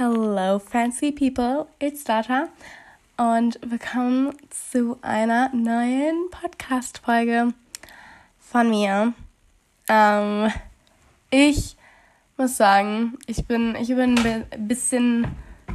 Hello, 0.00 0.60
fancy 0.60 1.10
people, 1.10 1.66
it's 1.80 2.04
Data 2.04 2.46
und 3.16 3.58
willkommen 3.66 4.32
zu 4.48 4.96
einer 5.02 5.52
neuen 5.52 6.30
Podcast-Folge 6.30 7.52
von 8.38 8.70
mir. 8.70 9.12
Ähm, 9.88 10.52
ich 11.30 11.76
muss 12.36 12.56
sagen, 12.56 13.18
ich 13.26 13.46
bin, 13.46 13.74
ich 13.74 13.88
bin 13.88 14.16
ein 14.20 14.68
bisschen 14.68 15.26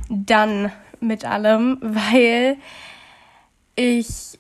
done 0.08 0.71
mit 1.02 1.26
allem, 1.26 1.80
weil 1.82 2.55
ich 3.76 4.40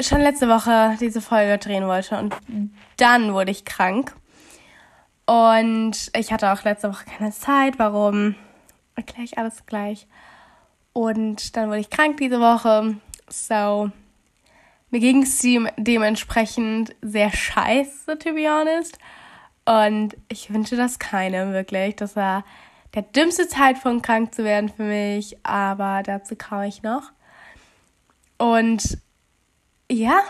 schon 0.00 0.22
letzte 0.22 0.48
Woche 0.48 0.96
diese 0.98 1.20
Folge 1.20 1.58
drehen 1.58 1.86
wollte 1.86 2.16
und 2.16 2.34
dann 2.96 3.34
wurde 3.34 3.50
ich 3.50 3.66
krank. 3.66 4.16
Und 5.26 6.10
ich 6.16 6.32
hatte 6.32 6.50
auch 6.50 6.64
letzte 6.64 6.90
Woche 6.90 7.04
keine 7.04 7.30
Zeit. 7.30 7.78
Warum? 7.78 8.36
Erkläre 8.96 9.24
ich 9.24 9.38
alles 9.38 9.66
gleich. 9.66 10.06
Und 10.92 11.56
dann 11.56 11.68
wurde 11.68 11.80
ich 11.80 11.90
krank 11.90 12.18
diese 12.18 12.40
Woche. 12.40 12.96
So, 13.28 13.90
mir 14.90 15.00
ging 15.00 15.22
es 15.22 15.44
dementsprechend 15.76 16.94
sehr 17.02 17.32
scheiße, 17.32 18.18
to 18.18 18.32
be 18.32 18.48
honest. 18.48 18.98
Und 19.64 20.16
ich 20.28 20.52
wünsche 20.52 20.76
das 20.76 20.98
keinem 20.98 21.52
wirklich. 21.52 21.96
Das 21.96 22.16
war 22.16 22.44
der 22.94 23.02
dümmste 23.02 23.48
Zeitpunkt, 23.48 24.06
krank 24.06 24.34
zu 24.34 24.44
werden 24.44 24.68
für 24.68 24.84
mich. 24.84 25.36
Aber 25.44 26.02
dazu 26.04 26.36
komme 26.36 26.68
ich 26.68 26.82
noch. 26.82 27.10
Und 28.38 28.98
ja, 29.90 30.20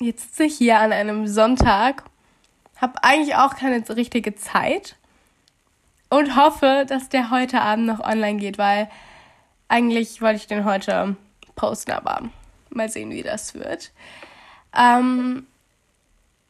jetzt 0.00 0.30
sitze 0.30 0.44
ich 0.44 0.56
hier 0.58 0.80
an 0.80 0.92
einem 0.92 1.26
Sonntag, 1.28 2.02
habe 2.76 3.02
eigentlich 3.04 3.36
auch 3.36 3.54
keine 3.56 3.88
richtige 3.88 4.34
Zeit 4.34 4.96
und 6.10 6.36
hoffe, 6.36 6.84
dass 6.88 7.08
der 7.08 7.30
heute 7.30 7.60
Abend 7.60 7.86
noch 7.86 8.00
online 8.00 8.38
geht, 8.38 8.58
weil 8.58 8.88
eigentlich 9.68 10.22
wollte 10.22 10.36
ich 10.36 10.46
den 10.46 10.64
heute 10.64 11.16
posten, 11.54 11.92
aber 11.92 12.30
mal 12.70 12.88
sehen, 12.88 13.10
wie 13.10 13.22
das 13.22 13.54
wird. 13.54 13.92
Ähm, 14.76 15.46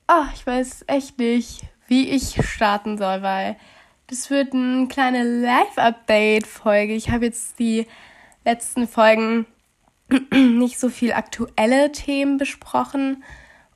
oh, 0.09 0.25
ich 0.34 0.47
weiß 0.47 0.84
echt 0.87 1.19
nicht, 1.19 1.62
wie 1.87 2.09
ich 2.09 2.41
starten 2.47 2.98
soll, 2.98 3.23
weil 3.23 3.56
das 4.06 4.31
wird 4.31 4.55
eine 4.55 4.89
kleine 4.89 5.23
Live-Update-Folge. 5.23 6.95
Ich 6.95 7.11
habe 7.11 7.27
jetzt 7.27 7.59
die 7.59 7.87
letzten 8.45 8.89
Folgen 8.89 9.47
nicht 10.33 10.78
so 10.78 10.89
viel 10.89 11.12
aktuelle 11.12 11.93
Themen 11.93 12.39
besprochen 12.39 13.22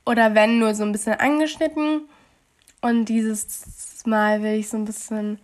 oder 0.05 0.33
wenn 0.33 0.59
nur 0.59 0.73
so 0.73 0.83
ein 0.83 0.91
bisschen 0.91 1.13
angeschnitten. 1.13 2.09
Und 2.81 3.05
dieses 3.05 4.03
Mal 4.05 4.41
will 4.41 4.55
ich 4.55 4.69
so 4.69 4.77
ein 4.77 4.85
bisschen 4.85 5.39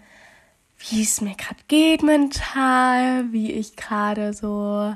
wie 0.79 1.03
es 1.03 1.21
mir 1.21 1.35
gerade 1.35 1.59
geht 1.67 2.03
mental, 2.03 3.31
wie 3.31 3.51
ich 3.51 3.75
gerade 3.75 4.33
so 4.33 4.95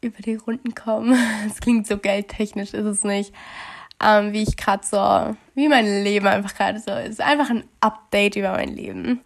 über 0.00 0.22
die 0.22 0.36
Runden 0.36 0.74
komme. 0.74 1.16
Es 1.46 1.60
klingt 1.60 1.86
so 1.86 1.98
geldtechnisch, 1.98 2.72
ist 2.72 2.86
es 2.86 3.04
nicht. 3.04 3.34
Ähm, 4.00 4.32
wie 4.32 4.42
ich 4.44 4.56
gerade 4.56 4.86
so, 4.86 5.36
wie 5.54 5.68
mein 5.68 5.84
Leben 5.84 6.26
einfach 6.26 6.54
gerade 6.54 6.78
so 6.78 6.92
ist. 6.92 7.20
Einfach 7.20 7.50
ein 7.50 7.64
Update 7.80 8.36
über 8.36 8.52
mein 8.52 8.68
Leben. 8.68 9.20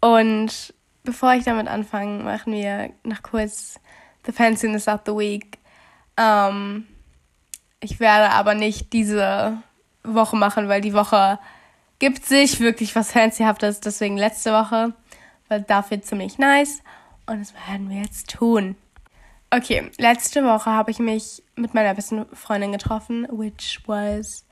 Und 0.00 0.74
bevor 1.04 1.34
ich 1.34 1.44
damit 1.44 1.68
anfange, 1.68 2.22
machen 2.24 2.52
wir 2.54 2.90
noch 3.04 3.22
kurz 3.22 3.78
The 4.24 4.32
Fanciness 4.32 4.88
of 4.88 5.02
the 5.06 5.12
Week. 5.12 5.58
Ähm, 6.16 6.86
ich 7.80 8.00
werde 8.00 8.30
aber 8.30 8.54
nicht 8.54 8.92
diese 8.92 9.58
Woche 10.04 10.36
machen, 10.36 10.68
weil 10.68 10.80
die 10.80 10.94
Woche 10.94 11.38
gibt 12.02 12.26
sich 12.26 12.58
wirklich 12.58 12.96
was 12.96 13.12
Fancyhaftes, 13.12 13.78
deswegen 13.78 14.16
letzte 14.16 14.52
Woche, 14.52 14.92
weil 15.46 15.62
dafür 15.62 16.02
ziemlich 16.02 16.36
nice 16.36 16.82
und 17.26 17.38
das 17.38 17.54
werden 17.68 17.88
wir 17.88 18.00
jetzt 18.00 18.28
tun. 18.28 18.74
Okay, 19.52 19.88
letzte 19.98 20.42
Woche 20.42 20.68
habe 20.68 20.90
ich 20.90 20.98
mich 20.98 21.44
mit 21.54 21.74
meiner 21.74 21.94
besten 21.94 22.26
Freundin 22.34 22.72
getroffen, 22.72 23.28
which 23.30 23.82
was 23.86 24.44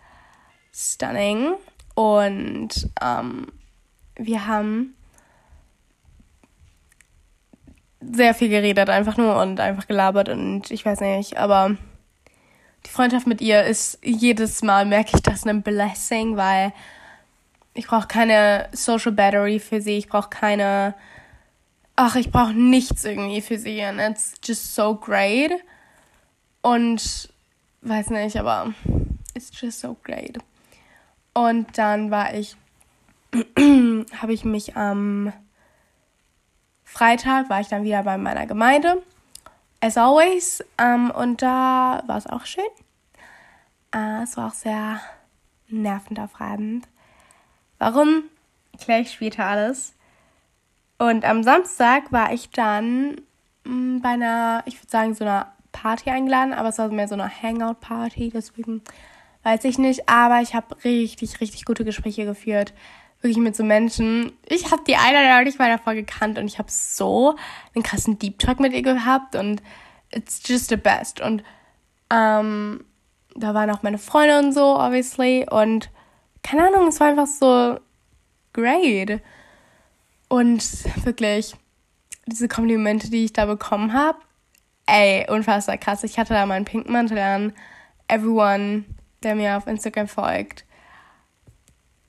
stunning. 0.72 1.55
Und 1.97 2.88
ähm, 3.03 3.49
wir 4.15 4.47
haben 4.47 4.94
sehr 8.00 8.32
viel 8.32 8.49
geredet, 8.49 8.88
einfach 8.91 9.17
nur 9.17 9.43
und 9.43 9.59
einfach 9.59 9.88
gelabert 9.88 10.28
und 10.28 10.71
ich 10.71 10.87
weiß 10.87 11.00
nicht, 11.00 11.37
aber 11.37 11.77
die 12.87 12.91
Freundschaft 12.91 13.27
mit 13.27 13.41
ihr 13.41 13.65
ist 13.65 13.99
jedes 14.05 14.62
Mal, 14.62 14.87
merke 14.87 15.17
ich 15.17 15.22
das, 15.22 15.44
ein 15.44 15.62
Blessing, 15.62 16.37
weil 16.37 16.72
ich 17.75 17.86
brauche 17.86 18.08
keine 18.08 18.69
Social 18.72 19.12
Battery 19.12 19.58
für 19.58 19.81
sie. 19.81 19.98
Ich 19.98 20.08
brauche 20.08 20.31
keine. 20.31 20.94
Ach, 21.97 22.16
ich 22.16 22.31
brauche 22.31 22.53
nichts 22.53 23.04
irgendwie 23.04 23.41
für 23.41 23.58
sie. 23.58 23.82
And 23.82 24.00
it's 24.00 24.34
just 24.44 24.75
so 24.75 24.94
great. 24.94 25.53
Und 26.62 27.28
weiß 27.82 28.10
nicht, 28.10 28.36
aber 28.36 28.75
it's 29.34 29.50
just 29.58 29.81
so 29.81 29.97
great. 30.03 30.38
Und 31.32 31.78
dann 31.78 32.10
war 32.10 32.34
ich, 32.34 32.56
habe 33.34 34.32
ich 34.32 34.44
mich 34.44 34.76
am 34.76 35.32
Freitag 36.91 37.48
war 37.48 37.60
ich 37.60 37.69
dann 37.69 37.84
wieder 37.84 38.02
bei 38.02 38.19
meiner 38.19 38.47
Gemeinde. 38.47 39.00
As 39.81 39.97
always. 39.97 40.62
Um, 40.81 41.10
und 41.12 41.41
da 41.41 42.02
war 42.06 42.16
es 42.16 42.26
auch 42.26 42.44
schön. 42.44 42.64
Uh, 43.94 44.22
es 44.25 44.37
war 44.37 44.48
auch 44.48 44.54
sehr 44.54 45.00
nervend 45.69 46.19
aufreibend. 46.19 46.88
Warum? 47.81 48.25
Erkläre 48.73 49.01
ich 49.01 49.11
später 49.11 49.47
alles. 49.47 49.95
Und 50.99 51.25
am 51.25 51.43
Samstag 51.43 52.13
war 52.13 52.33
ich 52.33 52.51
dann 52.51 53.23
mm, 53.65 54.01
bei 54.01 54.11
einer, 54.11 54.63
ich 54.67 54.77
würde 54.77 54.91
sagen, 54.91 55.15
so 55.15 55.25
einer 55.25 55.51
Party 55.73 56.11
eingeladen, 56.11 56.53
aber 56.53 56.69
es 56.69 56.79
war 56.79 56.89
mehr 56.89 57.09
so 57.09 57.15
eine 57.15 57.31
Hangout-Party, 57.43 58.31
deswegen 58.35 58.83
weiß 59.45 59.65
ich 59.65 59.79
nicht. 59.79 60.11
Aber 60.11 60.43
ich 60.43 60.55
habe 60.55 60.77
richtig, 60.85 61.41
richtig 61.41 61.65
gute 61.65 61.87
Gespräche 61.87 62.27
geführt. 62.27 62.75
Wirklich 63.23 63.39
mit 63.39 63.57
so 63.57 63.65
Menschen. 63.65 64.33
Ich 64.47 64.71
habe 64.71 64.83
die 64.87 64.97
eine 64.97 65.35
noch 65.35 65.43
nicht 65.43 65.59
mal 65.59 65.71
davor 65.71 65.95
gekannt 65.95 66.39
und 66.39 66.47
ich 66.47 66.59
habe 66.59 66.71
so 66.71 67.35
einen 67.75 67.83
krassen 67.83 68.19
Deep 68.19 68.39
Talk 68.39 68.61
mit 68.61 68.75
ihr 68.75 68.83
gehabt 68.83 69.37
und 69.37 69.62
it's 70.11 70.43
just 70.47 70.69
the 70.69 70.77
best. 70.77 71.23
Und 71.23 71.43
ähm, 72.11 72.85
da 73.37 73.55
waren 73.55 73.71
auch 73.71 73.83
meine 73.83 73.99
Freunde 73.99 74.39
und 74.39 74.53
so, 74.53 74.79
obviously. 74.79 75.47
Und 75.51 75.89
keine 76.43 76.67
Ahnung, 76.67 76.89
es 76.89 77.01
war 77.01 77.09
einfach 77.09 77.27
so 77.27 77.78
great. 78.53 79.21
Und 80.28 80.62
wirklich, 81.05 81.55
diese 82.27 82.49
Komplimente, 82.49 83.11
die 83.11 83.25
ich 83.25 83.33
da 83.33 83.47
bekommen 83.47 83.93
habe, 83.93 84.19
ey, 84.87 85.27
unfassbar 85.29 85.79
krass. 85.79 86.05
Ich 86.05 86.19
hatte 86.19 86.34
da 86.34 86.47
meinen 86.47 86.65
pinken 86.65 86.93
Mantel 86.93 87.19
an. 87.19 87.53
Everyone, 88.09 88.84
der 89.23 89.34
mir 89.34 89.56
auf 89.56 89.67
Instagram 89.67 90.09
folgt, 90.09 90.65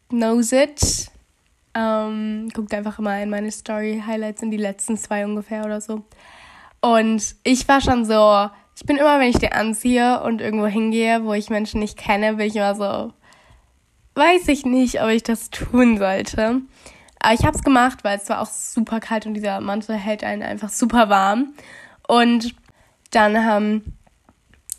knows 0.10 0.52
it. 0.52 1.12
Ähm, 1.74 2.50
guckt 2.54 2.74
einfach 2.74 3.00
immer 3.00 3.22
in 3.22 3.30
meine 3.30 3.52
Story-Highlights 3.52 4.42
in 4.42 4.52
die 4.52 4.58
letzten 4.58 4.98
zwei 4.98 5.26
ungefähr 5.26 5.64
oder 5.66 5.80
so. 5.80 6.04
Und 6.82 7.36
ich 7.44 7.68
war 7.68 7.80
schon 7.80 8.06
so, 8.06 8.50
ich 8.76 8.86
bin 8.86 8.98
immer, 8.98 9.20
wenn 9.20 9.30
ich 9.30 9.38
die 9.38 9.52
anziehe 9.52 10.22
und 10.24 10.42
irgendwo 10.42 10.66
hingehe, 10.66 11.24
wo 11.24 11.34
ich 11.34 11.50
Menschen 11.50 11.80
nicht 11.80 11.98
kenne, 11.98 12.34
bin 12.34 12.48
ich 12.48 12.56
immer 12.56 12.76
so, 12.76 13.14
weiß 14.16 14.48
ich 14.50 14.66
nicht, 14.66 15.02
ob 15.02 15.10
ich 15.10 15.24
das 15.24 15.50
tun 15.50 15.98
sollte. 15.98 16.62
Aber 17.20 17.34
ich 17.34 17.46
habe 17.46 17.56
es 17.56 17.64
gemacht, 17.64 18.04
weil 18.04 18.18
es 18.18 18.30
war 18.30 18.42
auch 18.42 18.48
super 18.48 19.00
kalt 19.00 19.26
und 19.26 19.36
dieser 19.36 19.62
Mantel 19.62 19.96
hält 19.96 20.24
einen 20.24 20.42
einfach 20.42 20.70
super 20.70 21.10
warm. 21.10 21.54
Und 22.08 22.56
dann 23.12 23.46
haben 23.46 23.98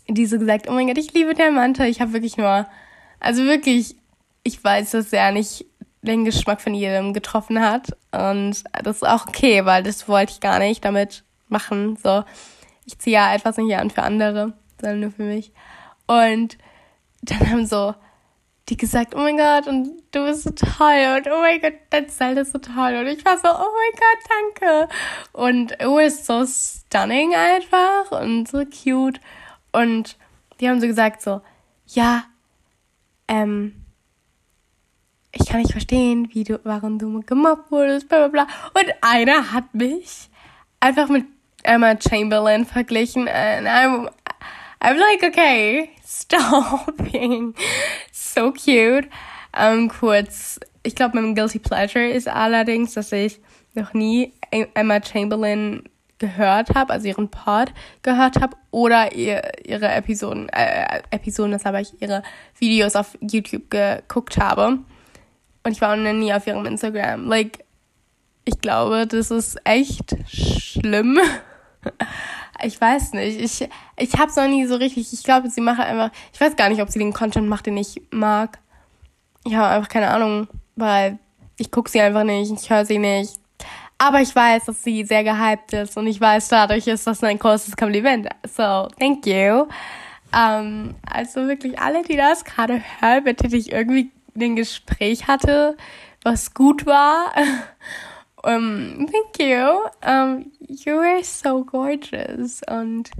diese 0.07 0.37
gesagt, 0.39 0.67
oh 0.69 0.73
mein 0.73 0.87
Gott, 0.87 0.97
ich 0.97 1.13
liebe 1.13 1.33
den 1.33 1.55
Mantel. 1.55 1.87
Ich 1.87 2.01
habe 2.01 2.13
wirklich 2.13 2.37
nur, 2.37 2.67
also 3.19 3.43
wirklich, 3.43 3.95
ich 4.43 4.61
weiß, 4.61 4.91
dass 4.91 5.13
er 5.13 5.31
nicht 5.31 5.65
den 6.01 6.25
Geschmack 6.25 6.61
von 6.61 6.73
jedem 6.73 7.13
getroffen 7.13 7.61
hat. 7.61 7.95
Und 8.11 8.63
das 8.83 8.97
ist 8.97 9.07
auch 9.07 9.27
okay, 9.27 9.65
weil 9.65 9.83
das 9.83 10.07
wollte 10.09 10.33
ich 10.33 10.39
gar 10.41 10.59
nicht 10.59 10.83
damit 10.83 11.23
machen. 11.47 11.95
So, 11.95 12.23
ich 12.85 12.99
ziehe 12.99 13.15
ja 13.15 13.33
etwas 13.33 13.57
nicht 13.57 13.75
an 13.75 13.89
für 13.89 14.03
andere, 14.03 14.53
sondern 14.81 14.99
nur 14.99 15.11
für 15.11 15.23
mich. 15.23 15.53
Und 16.07 16.57
dann 17.21 17.49
haben 17.49 17.65
so 17.65 17.95
die 18.69 18.77
gesagt, 18.77 19.13
oh 19.13 19.19
mein 19.19 19.37
Gott, 19.37 19.67
und 19.67 20.01
du 20.11 20.25
bist 20.25 20.43
so 20.43 20.51
toll 20.51 21.17
und 21.17 21.27
oh 21.27 21.41
mein 21.41 21.59
Gott, 21.59 21.73
dein 21.89 22.09
Style 22.09 22.41
ist 22.41 22.53
so 22.53 22.59
toll. 22.59 22.95
Und 22.95 23.07
ich 23.07 23.25
war 23.25 23.37
so, 23.37 23.49
oh 23.49 23.71
mein 23.75 23.99
Gott, 23.99 24.57
danke. 24.61 24.93
Und 25.33 25.71
it 25.73 25.87
was 25.87 26.25
so 26.25 26.45
stunning 26.45 27.33
einfach 27.35 28.11
und 28.21 28.47
so 28.47 28.63
cute. 28.65 29.19
Und 29.73 30.17
die 30.59 30.69
haben 30.69 30.79
so 30.79 30.87
gesagt, 30.87 31.21
so, 31.21 31.41
ja, 31.87 32.23
ähm, 33.27 33.83
ich 35.33 35.47
kann 35.47 35.59
nicht 35.59 35.71
verstehen, 35.71 36.29
wie 36.31 36.43
du, 36.43 36.59
warum 36.63 36.99
du 36.99 37.21
gemobbt 37.21 37.71
wurdest, 37.71 38.07
bla 38.07 38.27
bla 38.27 38.45
bla. 38.45 38.53
Und 38.81 38.93
einer 39.01 39.51
hat 39.51 39.73
mich 39.73 40.29
einfach 40.79 41.09
mit 41.09 41.25
Emma 41.63 41.95
Chamberlain 41.99 42.65
verglichen. 42.65 43.27
And 43.27 43.67
I'm, 43.67 44.09
I'm 44.83 44.97
like, 44.97 45.23
okay, 45.23 45.91
stop 46.05 46.97
being 47.11 47.55
so 48.11 48.51
cute. 48.51 49.07
Ähm, 49.57 49.87
kurz, 49.87 50.59
ich 50.83 50.93
glaube, 50.93 51.21
mein 51.21 51.35
Guilty 51.35 51.59
Pleasure 51.59 52.05
ist 52.05 52.27
allerdings, 52.27 52.93
dass 52.93 53.13
ich 53.13 53.39
noch 53.75 53.93
nie 53.93 54.33
Emma 54.51 54.99
Chamberlain 55.01 55.83
gehört 56.19 56.75
habe, 56.75 56.91
also 56.91 57.07
ihren 57.07 57.29
Pod 57.29 57.73
gehört 58.01 58.41
habe 58.41 58.57
oder 58.71 59.13
ihr, 59.13 59.41
ihre 59.65 59.87
Episoden, 59.87 60.49
äh, 60.49 61.01
Episoden, 61.11 61.53
das 61.53 61.63
habe 61.63 61.79
ich 61.79 62.01
ihre 62.01 62.21
Videos 62.59 62.97
auf 62.97 63.17
YouTube 63.21 63.69
geguckt 63.69 64.37
habe. 64.37 64.79
Und 65.63 65.71
ich 65.71 65.79
war 65.79 65.95
noch 65.95 66.11
nie 66.11 66.33
auf 66.33 66.45
ihrem 66.45 66.65
Instagram. 66.65 67.27
Like, 67.27 67.63
ich 68.43 68.59
glaube, 68.59 69.07
das 69.07 69.31
ist 69.31 69.57
echt 69.63 70.17
schlimm. 70.27 71.19
ich 72.63 72.79
weiß 72.79 73.13
nicht. 73.13 73.39
Ich, 73.39 73.69
ich 73.97 74.13
habe 74.19 74.29
es 74.29 74.35
noch 74.35 74.47
nie 74.47 74.65
so 74.65 74.75
richtig. 74.75 75.11
Ich 75.13 75.23
glaube, 75.23 75.49
sie 75.49 75.61
macht 75.61 75.79
einfach. 75.79 76.11
Ich 76.33 76.39
weiß 76.39 76.55
gar 76.55 76.69
nicht, 76.69 76.81
ob 76.81 76.89
sie 76.89 76.99
den 76.99 77.13
Content 77.13 77.47
macht, 77.47 77.65
den 77.65 77.77
ich 77.77 78.01
mag. 78.11 78.59
Ich 79.45 79.55
habe 79.55 79.67
einfach 79.67 79.89
keine 79.89 80.09
Ahnung, 80.09 80.47
weil 80.75 81.19
ich 81.57 81.71
gucke 81.71 81.89
sie 81.89 82.01
einfach 82.01 82.23
nicht, 82.23 82.51
ich 82.51 82.69
höre 82.69 82.85
sie 82.85 82.99
nicht. 82.99 83.33
Aber 83.97 84.21
ich 84.21 84.35
weiß, 84.35 84.65
dass 84.65 84.83
sie 84.83 85.03
sehr 85.05 85.23
gehypt 85.23 85.73
ist 85.73 85.97
und 85.97 86.07
ich 86.07 86.19
weiß, 86.19 86.49
dadurch 86.49 86.87
ist 86.87 87.07
das 87.07 87.23
ein 87.23 87.39
großes 87.39 87.75
Kompliment. 87.75 88.27
So, 88.45 88.87
thank 88.99 89.25
you. 89.25 89.67
Um, 90.35 90.95
also 91.09 91.47
wirklich 91.47 91.79
alle, 91.79 92.03
die 92.03 92.17
das 92.17 92.43
gerade 92.43 92.81
hören, 92.99 93.23
bitte 93.23 93.55
ich 93.55 93.71
irgendwie 93.71 94.11
ein 94.35 94.55
Gespräch 94.55 95.27
hatte, 95.27 95.77
was 96.23 96.53
gut 96.53 96.85
war. 96.85 97.31
um, 98.43 99.07
thank 99.07 99.39
you. 99.39 99.85
Um, 100.01 100.51
you 100.67 100.97
are 100.97 101.23
so 101.23 101.63
gorgeous. 101.63 102.61
Und 102.67 103.11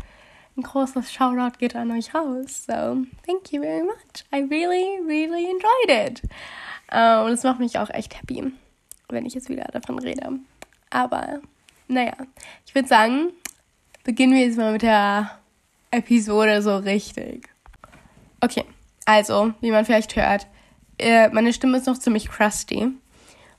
ein 0.56 0.64
großes 0.64 1.12
Shoutout 1.12 1.58
geht 1.58 1.76
an 1.76 1.92
euch 1.92 2.14
raus. 2.14 2.66
So, 2.68 3.06
thank 3.26 3.52
you 3.52 3.62
very 3.62 3.84
much. 3.84 4.24
I 4.32 4.42
really, 4.42 5.00
really 5.06 5.50
enjoyed 5.50 5.90
it. 5.90 6.22
Uh, 6.92 7.26
und 7.26 7.32
es 7.32 7.44
macht 7.44 7.60
mich 7.60 7.80
auch 7.80 7.90
echt 7.90 8.16
happy, 8.20 8.52
wenn 9.10 9.26
ich 9.26 9.34
jetzt 9.34 9.50
wieder 9.50 9.66
davon 9.72 9.98
rede. 9.98 10.40
Aber, 10.92 11.42
naja, 11.88 12.14
ich 12.66 12.76
würde 12.76 12.88
sagen, 12.88 13.32
beginnen 14.04 14.34
wir 14.34 14.46
jetzt 14.46 14.58
mal 14.58 14.74
mit 14.74 14.84
der 14.84 15.40
Episode 15.90 16.62
so 16.62 16.78
richtig. 16.78 17.50
Okay, 18.42 18.66
also, 19.06 19.54
wie 19.62 19.72
man 19.72 19.86
vielleicht 19.86 20.16
hört, 20.16 20.46
äh, 21.00 21.30
meine 21.30 21.54
Stimme 21.54 21.78
ist 21.78 21.88
noch 21.88 21.98
ziemlich 21.98 22.30
crusty. 22.30 22.92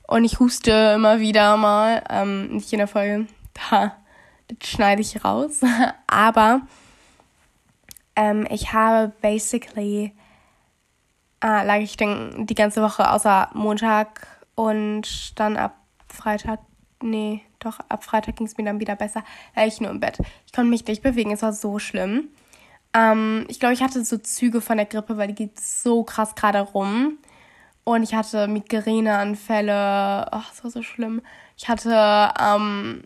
Und 0.07 0.23
ich 0.23 0.39
huste 0.39 0.93
immer 0.95 1.19
wieder 1.19 1.57
mal, 1.57 2.03
ähm, 2.09 2.55
nicht 2.55 2.71
in 2.71 2.79
der 2.79 2.87
Folge, 2.87 3.27
da, 3.69 3.95
das 4.47 4.69
schneide 4.69 5.01
ich 5.01 5.23
raus. 5.23 5.61
Aber 6.07 6.61
ähm, 8.15 8.47
ich 8.49 8.73
habe 8.73 9.11
basically, 9.21 10.13
äh, 11.43 11.65
lag 11.65 11.79
ich 11.79 11.97
dann 11.97 12.45
die 12.45 12.55
ganze 12.55 12.81
Woche 12.81 13.09
außer 13.11 13.49
Montag 13.53 14.27
und 14.55 15.39
dann 15.39 15.57
ab 15.57 15.75
Freitag, 16.07 16.59
nee, 17.01 17.41
doch, 17.59 17.79
ab 17.89 18.03
Freitag 18.03 18.37
ging 18.37 18.47
es 18.47 18.57
mir 18.57 18.63
dann 18.63 18.79
wieder 18.79 18.95
besser, 18.95 19.23
lag 19.55 19.65
ich 19.65 19.81
nur 19.81 19.91
im 19.91 19.99
Bett. 19.99 20.19
Ich 20.45 20.53
konnte 20.53 20.69
mich 20.69 20.85
nicht 20.85 21.01
bewegen, 21.01 21.31
es 21.31 21.41
war 21.41 21.53
so 21.53 21.79
schlimm. 21.79 22.29
Ähm, 22.93 23.45
ich 23.49 23.59
glaube, 23.59 23.73
ich 23.73 23.81
hatte 23.81 24.05
so 24.05 24.17
Züge 24.17 24.61
von 24.61 24.77
der 24.77 24.85
Grippe, 24.85 25.17
weil 25.17 25.27
die 25.27 25.35
geht 25.35 25.59
so 25.59 26.03
krass 26.03 26.35
gerade 26.35 26.61
rum. 26.61 27.17
Und 27.85 28.03
ich 28.03 28.15
hatte 28.15 28.47
Migräneanfälle. 28.47 30.27
Ach, 30.31 30.49
das 30.49 30.63
war 30.63 30.71
so 30.71 30.81
schlimm. 30.81 31.21
Ich 31.55 31.69
hatte 31.69 32.33
ähm, 32.41 33.03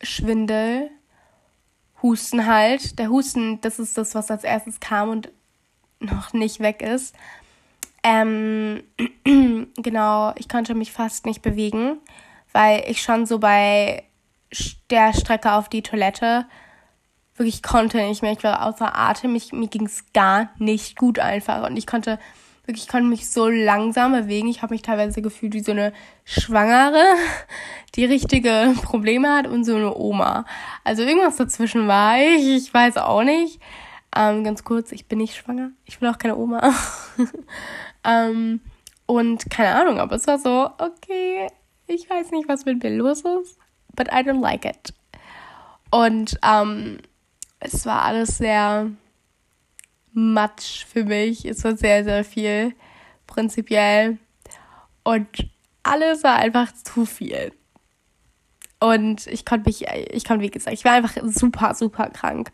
Schwindel, 0.00 0.90
Husten 2.00 2.46
halt. 2.46 2.98
Der 2.98 3.10
Husten, 3.10 3.60
das 3.60 3.78
ist 3.78 3.98
das, 3.98 4.14
was 4.14 4.30
als 4.30 4.44
erstes 4.44 4.80
kam 4.80 5.10
und 5.10 5.30
noch 5.98 6.32
nicht 6.32 6.60
weg 6.60 6.82
ist. 6.82 7.14
Ähm, 8.04 8.84
genau, 9.76 10.32
ich 10.36 10.48
konnte 10.48 10.74
mich 10.74 10.92
fast 10.92 11.26
nicht 11.26 11.42
bewegen, 11.42 11.98
weil 12.52 12.84
ich 12.86 13.02
schon 13.02 13.26
so 13.26 13.40
bei 13.40 14.04
der 14.88 15.12
Strecke 15.12 15.52
auf 15.52 15.68
die 15.68 15.82
Toilette 15.82 16.46
wirklich 17.34 17.62
konnte 17.62 17.98
nicht 17.98 18.22
mehr. 18.22 18.32
Ich 18.32 18.44
war 18.44 18.66
außer 18.66 18.96
Atem. 18.96 19.34
Ich, 19.34 19.52
mir 19.52 19.68
ging 19.68 19.86
es 19.86 20.12
gar 20.12 20.50
nicht 20.58 20.96
gut 20.96 21.18
einfach. 21.18 21.68
Und 21.68 21.76
ich 21.76 21.88
konnte 21.88 22.20
wirklich, 22.64 22.84
ich 22.84 22.88
konnte 22.88 23.08
mich 23.08 23.30
so 23.30 23.48
langsam 23.48 24.12
bewegen. 24.12 24.48
Ich 24.48 24.62
habe 24.62 24.74
mich 24.74 24.82
teilweise 24.82 25.22
gefühlt 25.22 25.54
wie 25.54 25.62
so 25.62 25.72
eine 25.72 25.92
Schwangere, 26.24 27.02
die 27.94 28.04
richtige 28.04 28.74
Probleme 28.82 29.34
hat 29.34 29.46
und 29.46 29.64
so 29.64 29.76
eine 29.76 29.96
Oma. 29.96 30.44
Also 30.84 31.02
irgendwas 31.02 31.36
dazwischen 31.36 31.88
war 31.88 32.18
ich. 32.18 32.46
Ich 32.46 32.72
weiß 32.72 32.96
auch 32.98 33.22
nicht. 33.22 33.60
Ähm, 34.16 34.44
ganz 34.44 34.64
kurz, 34.64 34.92
ich 34.92 35.06
bin 35.06 35.18
nicht 35.18 35.36
schwanger. 35.36 35.70
Ich 35.84 35.98
bin 35.98 36.08
auch 36.08 36.18
keine 36.18 36.36
Oma. 36.36 36.74
ähm, 38.04 38.60
und 39.06 39.50
keine 39.50 39.74
Ahnung, 39.74 39.98
aber 39.98 40.16
es 40.16 40.26
war 40.26 40.38
so, 40.38 40.70
okay, 40.78 41.48
ich 41.86 42.08
weiß 42.08 42.30
nicht, 42.30 42.48
was 42.48 42.64
mit 42.64 42.82
mir 42.82 42.96
los 42.96 43.22
ist, 43.22 43.58
but 43.96 44.08
I 44.08 44.18
don't 44.18 44.40
like 44.40 44.64
it. 44.64 44.94
Und 45.90 46.38
ähm, 46.44 46.98
es 47.58 47.84
war 47.86 48.02
alles 48.02 48.38
sehr 48.38 48.90
Matsch 50.12 50.84
für 50.86 51.04
mich. 51.04 51.44
Es 51.44 51.64
war 51.64 51.76
sehr, 51.76 52.04
sehr 52.04 52.24
viel, 52.24 52.74
prinzipiell. 53.26 54.18
Und 55.02 55.50
alles 55.82 56.24
war 56.24 56.36
einfach 56.36 56.72
zu 56.72 57.06
viel. 57.06 57.52
Und 58.80 59.26
ich 59.26 59.44
konnte 59.44 59.68
mich, 59.68 59.86
ich 59.88 60.24
konnte, 60.24 60.44
wie 60.44 60.50
gesagt, 60.50 60.74
ich 60.74 60.84
war 60.84 60.92
einfach 60.92 61.16
super, 61.24 61.74
super 61.74 62.08
krank. 62.10 62.50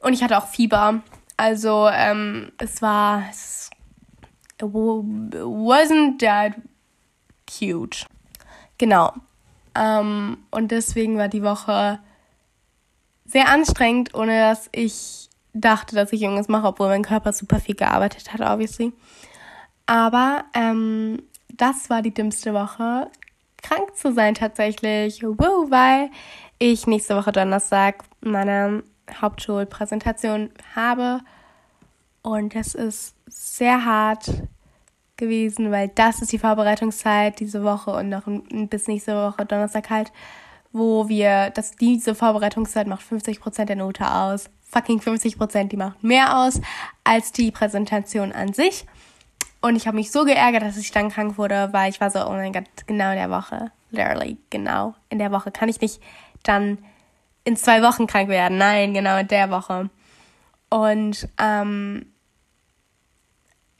Und 0.00 0.14
ich 0.14 0.22
hatte 0.22 0.38
auch 0.38 0.48
Fieber. 0.48 1.02
Also, 1.36 1.88
ähm, 1.92 2.52
es 2.58 2.82
war, 2.82 3.24
es 3.30 3.70
wasn't 4.58 6.18
that 6.18 6.54
cute. 7.46 8.06
Genau. 8.78 9.12
Ähm, 9.74 10.38
und 10.50 10.70
deswegen 10.70 11.18
war 11.18 11.28
die 11.28 11.42
Woche 11.42 12.00
sehr 13.24 13.48
anstrengend, 13.48 14.14
ohne 14.14 14.38
dass 14.38 14.68
ich 14.72 15.29
dachte, 15.52 15.96
dass 15.96 16.12
ich 16.12 16.22
irgendwas 16.22 16.48
mache, 16.48 16.68
obwohl 16.68 16.88
mein 16.88 17.02
Körper 17.02 17.32
super 17.32 17.60
viel 17.60 17.74
gearbeitet 17.74 18.32
hat, 18.32 18.40
obviously. 18.40 18.92
Aber 19.86 20.44
ähm, 20.54 21.22
das 21.48 21.90
war 21.90 22.02
die 22.02 22.14
dümmste 22.14 22.54
Woche, 22.54 23.10
krank 23.62 23.96
zu 23.96 24.12
sein 24.12 24.34
tatsächlich. 24.34 25.22
Woo, 25.22 25.70
weil 25.70 26.10
ich 26.58 26.86
nächste 26.86 27.16
Woche 27.16 27.32
Donnerstag 27.32 28.04
meine 28.20 28.82
Hauptschulpräsentation 29.20 30.50
habe. 30.74 31.20
Und 32.22 32.54
das 32.54 32.74
ist 32.74 33.14
sehr 33.26 33.84
hart 33.84 34.30
gewesen, 35.16 35.70
weil 35.70 35.88
das 35.88 36.22
ist 36.22 36.32
die 36.32 36.38
Vorbereitungszeit 36.38 37.40
diese 37.40 37.62
Woche 37.62 37.90
und 37.92 38.08
noch 38.08 38.22
bis 38.68 38.88
nächste 38.88 39.14
Woche 39.14 39.44
Donnerstag 39.44 39.90
halt, 39.90 40.12
wo 40.72 41.08
wir, 41.08 41.50
dass 41.50 41.72
diese 41.72 42.14
Vorbereitungszeit 42.14 42.86
macht 42.86 43.02
50% 43.02 43.64
der 43.64 43.76
Note 43.76 44.10
aus 44.10 44.50
fucking 44.70 45.00
50 45.00 45.36
Prozent, 45.36 45.72
die 45.72 45.76
macht 45.76 46.02
mehr 46.02 46.38
aus 46.38 46.60
als 47.04 47.32
die 47.32 47.50
Präsentation 47.50 48.32
an 48.32 48.52
sich. 48.52 48.86
Und 49.60 49.76
ich 49.76 49.86
habe 49.86 49.96
mich 49.96 50.10
so 50.10 50.24
geärgert, 50.24 50.62
dass 50.62 50.76
ich 50.76 50.90
dann 50.90 51.10
krank 51.10 51.36
wurde, 51.36 51.68
weil 51.72 51.90
ich 51.90 52.00
war 52.00 52.10
so, 52.10 52.24
oh 52.26 52.30
mein 52.30 52.52
Gott, 52.52 52.64
genau 52.86 53.10
in 53.10 53.16
der 53.16 53.30
Woche. 53.30 53.72
Literally, 53.90 54.38
genau 54.48 54.94
in 55.10 55.18
der 55.18 55.32
Woche. 55.32 55.50
Kann 55.50 55.68
ich 55.68 55.80
nicht 55.80 56.00
dann 56.42 56.78
in 57.44 57.56
zwei 57.56 57.82
Wochen 57.82 58.06
krank 58.06 58.28
werden? 58.28 58.56
Nein, 58.56 58.94
genau 58.94 59.18
in 59.18 59.28
der 59.28 59.50
Woche. 59.50 59.90
Und 60.70 61.28
ähm, 61.38 62.06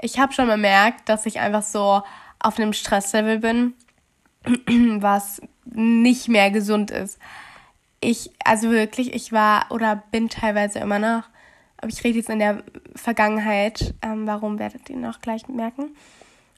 ich 0.00 0.18
habe 0.18 0.32
schon 0.32 0.48
bemerkt, 0.48 1.08
dass 1.08 1.24
ich 1.24 1.40
einfach 1.40 1.62
so 1.62 2.02
auf 2.40 2.58
einem 2.58 2.72
Stresslevel 2.72 3.38
bin, 3.38 3.74
was 5.00 5.40
nicht 5.64 6.28
mehr 6.28 6.50
gesund 6.50 6.90
ist 6.90 7.18
ich, 8.00 8.30
also 8.44 8.70
wirklich, 8.70 9.14
ich 9.14 9.32
war 9.32 9.66
oder 9.70 10.02
bin 10.10 10.28
teilweise 10.28 10.78
immer 10.78 10.98
noch, 10.98 11.24
aber 11.76 11.88
ich 11.88 12.02
rede 12.04 12.18
jetzt 12.18 12.30
in 12.30 12.38
der 12.38 12.62
Vergangenheit, 12.94 13.94
ähm, 14.02 14.26
warum 14.26 14.58
werdet 14.58 14.88
ihr 14.90 14.96
noch 14.96 15.20
gleich 15.20 15.48
merken. 15.48 15.96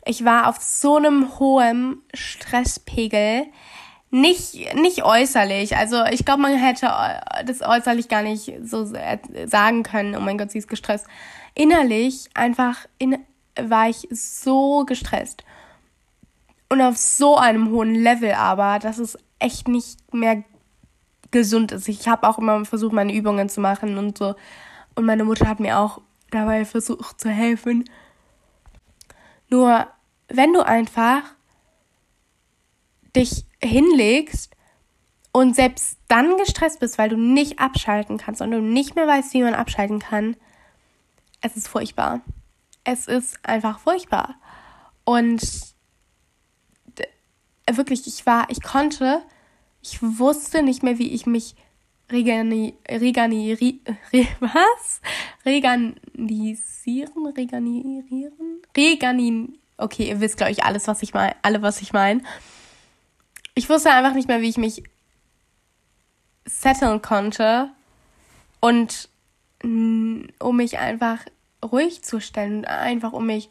Ich 0.04 0.24
war 0.24 0.48
auf 0.48 0.60
so 0.60 0.96
einem 0.96 1.38
hohen 1.38 2.02
Stresspegel, 2.12 3.46
nicht, 4.10 4.74
nicht 4.74 5.04
äußerlich. 5.04 5.76
Also 5.76 6.04
ich 6.04 6.24
glaube, 6.24 6.42
man 6.42 6.56
hätte 6.56 6.86
das 7.46 7.62
äußerlich 7.62 8.08
gar 8.08 8.22
nicht 8.22 8.52
so 8.62 8.84
sagen 8.84 9.82
können, 9.84 10.16
oh 10.16 10.20
mein 10.20 10.38
Gott, 10.38 10.50
sie 10.50 10.58
ist 10.58 10.68
gestresst. 10.68 11.06
Innerlich 11.54 12.28
einfach 12.34 12.86
in, 12.98 13.18
war 13.58 13.88
ich 13.88 14.08
so 14.10 14.84
gestresst. 14.84 15.44
Und 16.68 16.82
auf 16.82 16.96
so 16.96 17.36
einem 17.36 17.70
hohen 17.70 17.94
Level 17.94 18.32
aber, 18.32 18.78
dass 18.78 18.98
es 18.98 19.16
echt 19.38 19.66
nicht 19.68 20.12
mehr 20.12 20.44
gesund 21.32 21.72
ist. 21.72 21.88
Ich 21.88 22.06
habe 22.08 22.28
auch 22.28 22.38
immer 22.38 22.64
versucht, 22.64 22.92
meine 22.92 23.14
Übungen 23.14 23.48
zu 23.48 23.60
machen 23.60 23.98
und 23.98 24.16
so. 24.16 24.34
Und 24.94 25.06
meine 25.06 25.24
Mutter 25.24 25.48
hat 25.48 25.60
mir 25.60 25.78
auch 25.78 26.00
dabei 26.30 26.64
versucht 26.64 27.20
zu 27.20 27.30
helfen. 27.30 27.88
Nur 29.48 29.86
wenn 30.28 30.52
du 30.52 30.64
einfach 30.64 31.22
dich 33.14 33.44
hinlegst 33.62 34.54
und 35.32 35.54
selbst 35.56 35.98
dann 36.08 36.36
gestresst 36.36 36.80
bist, 36.80 36.98
weil 36.98 37.08
du 37.08 37.16
nicht 37.16 37.58
abschalten 37.58 38.18
kannst 38.18 38.40
und 38.40 38.50
du 38.50 38.60
nicht 38.60 38.94
mehr 38.96 39.06
weißt, 39.06 39.34
wie 39.34 39.42
man 39.42 39.54
abschalten 39.54 39.98
kann, 39.98 40.36
es 41.40 41.56
ist 41.56 41.68
furchtbar. 41.68 42.20
Es 42.84 43.08
ist 43.08 43.44
einfach 43.44 43.78
furchtbar. 43.78 44.34
Und 45.04 45.42
wirklich, 47.70 48.06
ich 48.06 48.26
war, 48.26 48.48
ich 48.50 48.62
konnte 48.62 49.22
Ich 49.82 50.00
wusste 50.00 50.62
nicht 50.62 50.82
mehr, 50.82 50.98
wie 50.98 51.12
ich 51.12 51.26
mich 51.26 51.54
regani, 52.10 52.74
regani, 52.88 53.52
re, 53.52 54.26
was? 54.40 55.00
Reganisieren, 55.44 57.26
reganieren, 57.26 58.62
reganin. 58.76 59.58
Okay, 59.76 60.08
ihr 60.08 60.20
wisst 60.20 60.36
glaube 60.36 60.52
ich 60.52 60.64
alles, 60.64 60.86
was 60.86 61.02
ich 61.02 61.14
meine, 61.14 61.34
alle 61.42 61.62
was 61.62 61.82
ich 61.82 61.92
meine. 61.92 62.22
Ich 63.54 63.68
wusste 63.68 63.92
einfach 63.92 64.14
nicht 64.14 64.28
mehr, 64.28 64.40
wie 64.40 64.48
ich 64.48 64.56
mich 64.56 64.84
setteln 66.44 67.02
konnte 67.02 67.70
und 68.60 69.08
um 69.64 70.56
mich 70.56 70.78
einfach 70.78 71.18
ruhig 71.64 72.02
zu 72.02 72.20
stellen, 72.20 72.64
einfach 72.64 73.12
um 73.12 73.26
mich 73.26 73.48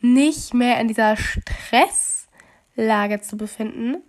nicht 0.00 0.54
mehr 0.54 0.80
in 0.80 0.88
dieser 0.88 1.16
Stresslage 1.16 3.20
zu 3.20 3.36
befinden. 3.36 4.02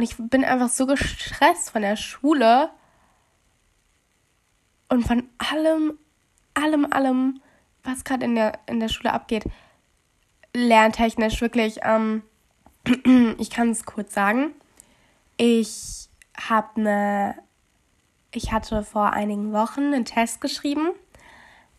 Und 0.00 0.04
ich 0.04 0.16
bin 0.16 0.46
einfach 0.46 0.70
so 0.70 0.86
gestresst 0.86 1.68
von 1.68 1.82
der 1.82 1.94
Schule 1.94 2.70
und 4.88 5.06
von 5.06 5.28
allem, 5.36 5.98
allem, 6.54 6.90
allem, 6.90 7.42
was 7.84 8.02
gerade 8.02 8.24
in 8.24 8.34
der, 8.34 8.58
in 8.66 8.80
der 8.80 8.88
Schule 8.88 9.12
abgeht. 9.12 9.44
Lerntechnisch 10.56 11.42
wirklich, 11.42 11.80
ähm, 11.82 12.22
ich 13.36 13.50
kann 13.50 13.72
es 13.72 13.84
kurz 13.84 14.14
sagen. 14.14 14.54
Ich 15.36 16.08
habe 16.48 16.80
eine, 16.80 17.34
ich 18.32 18.52
hatte 18.52 18.82
vor 18.84 19.12
einigen 19.12 19.52
Wochen 19.52 19.92
einen 19.92 20.06
Test 20.06 20.40
geschrieben 20.40 20.92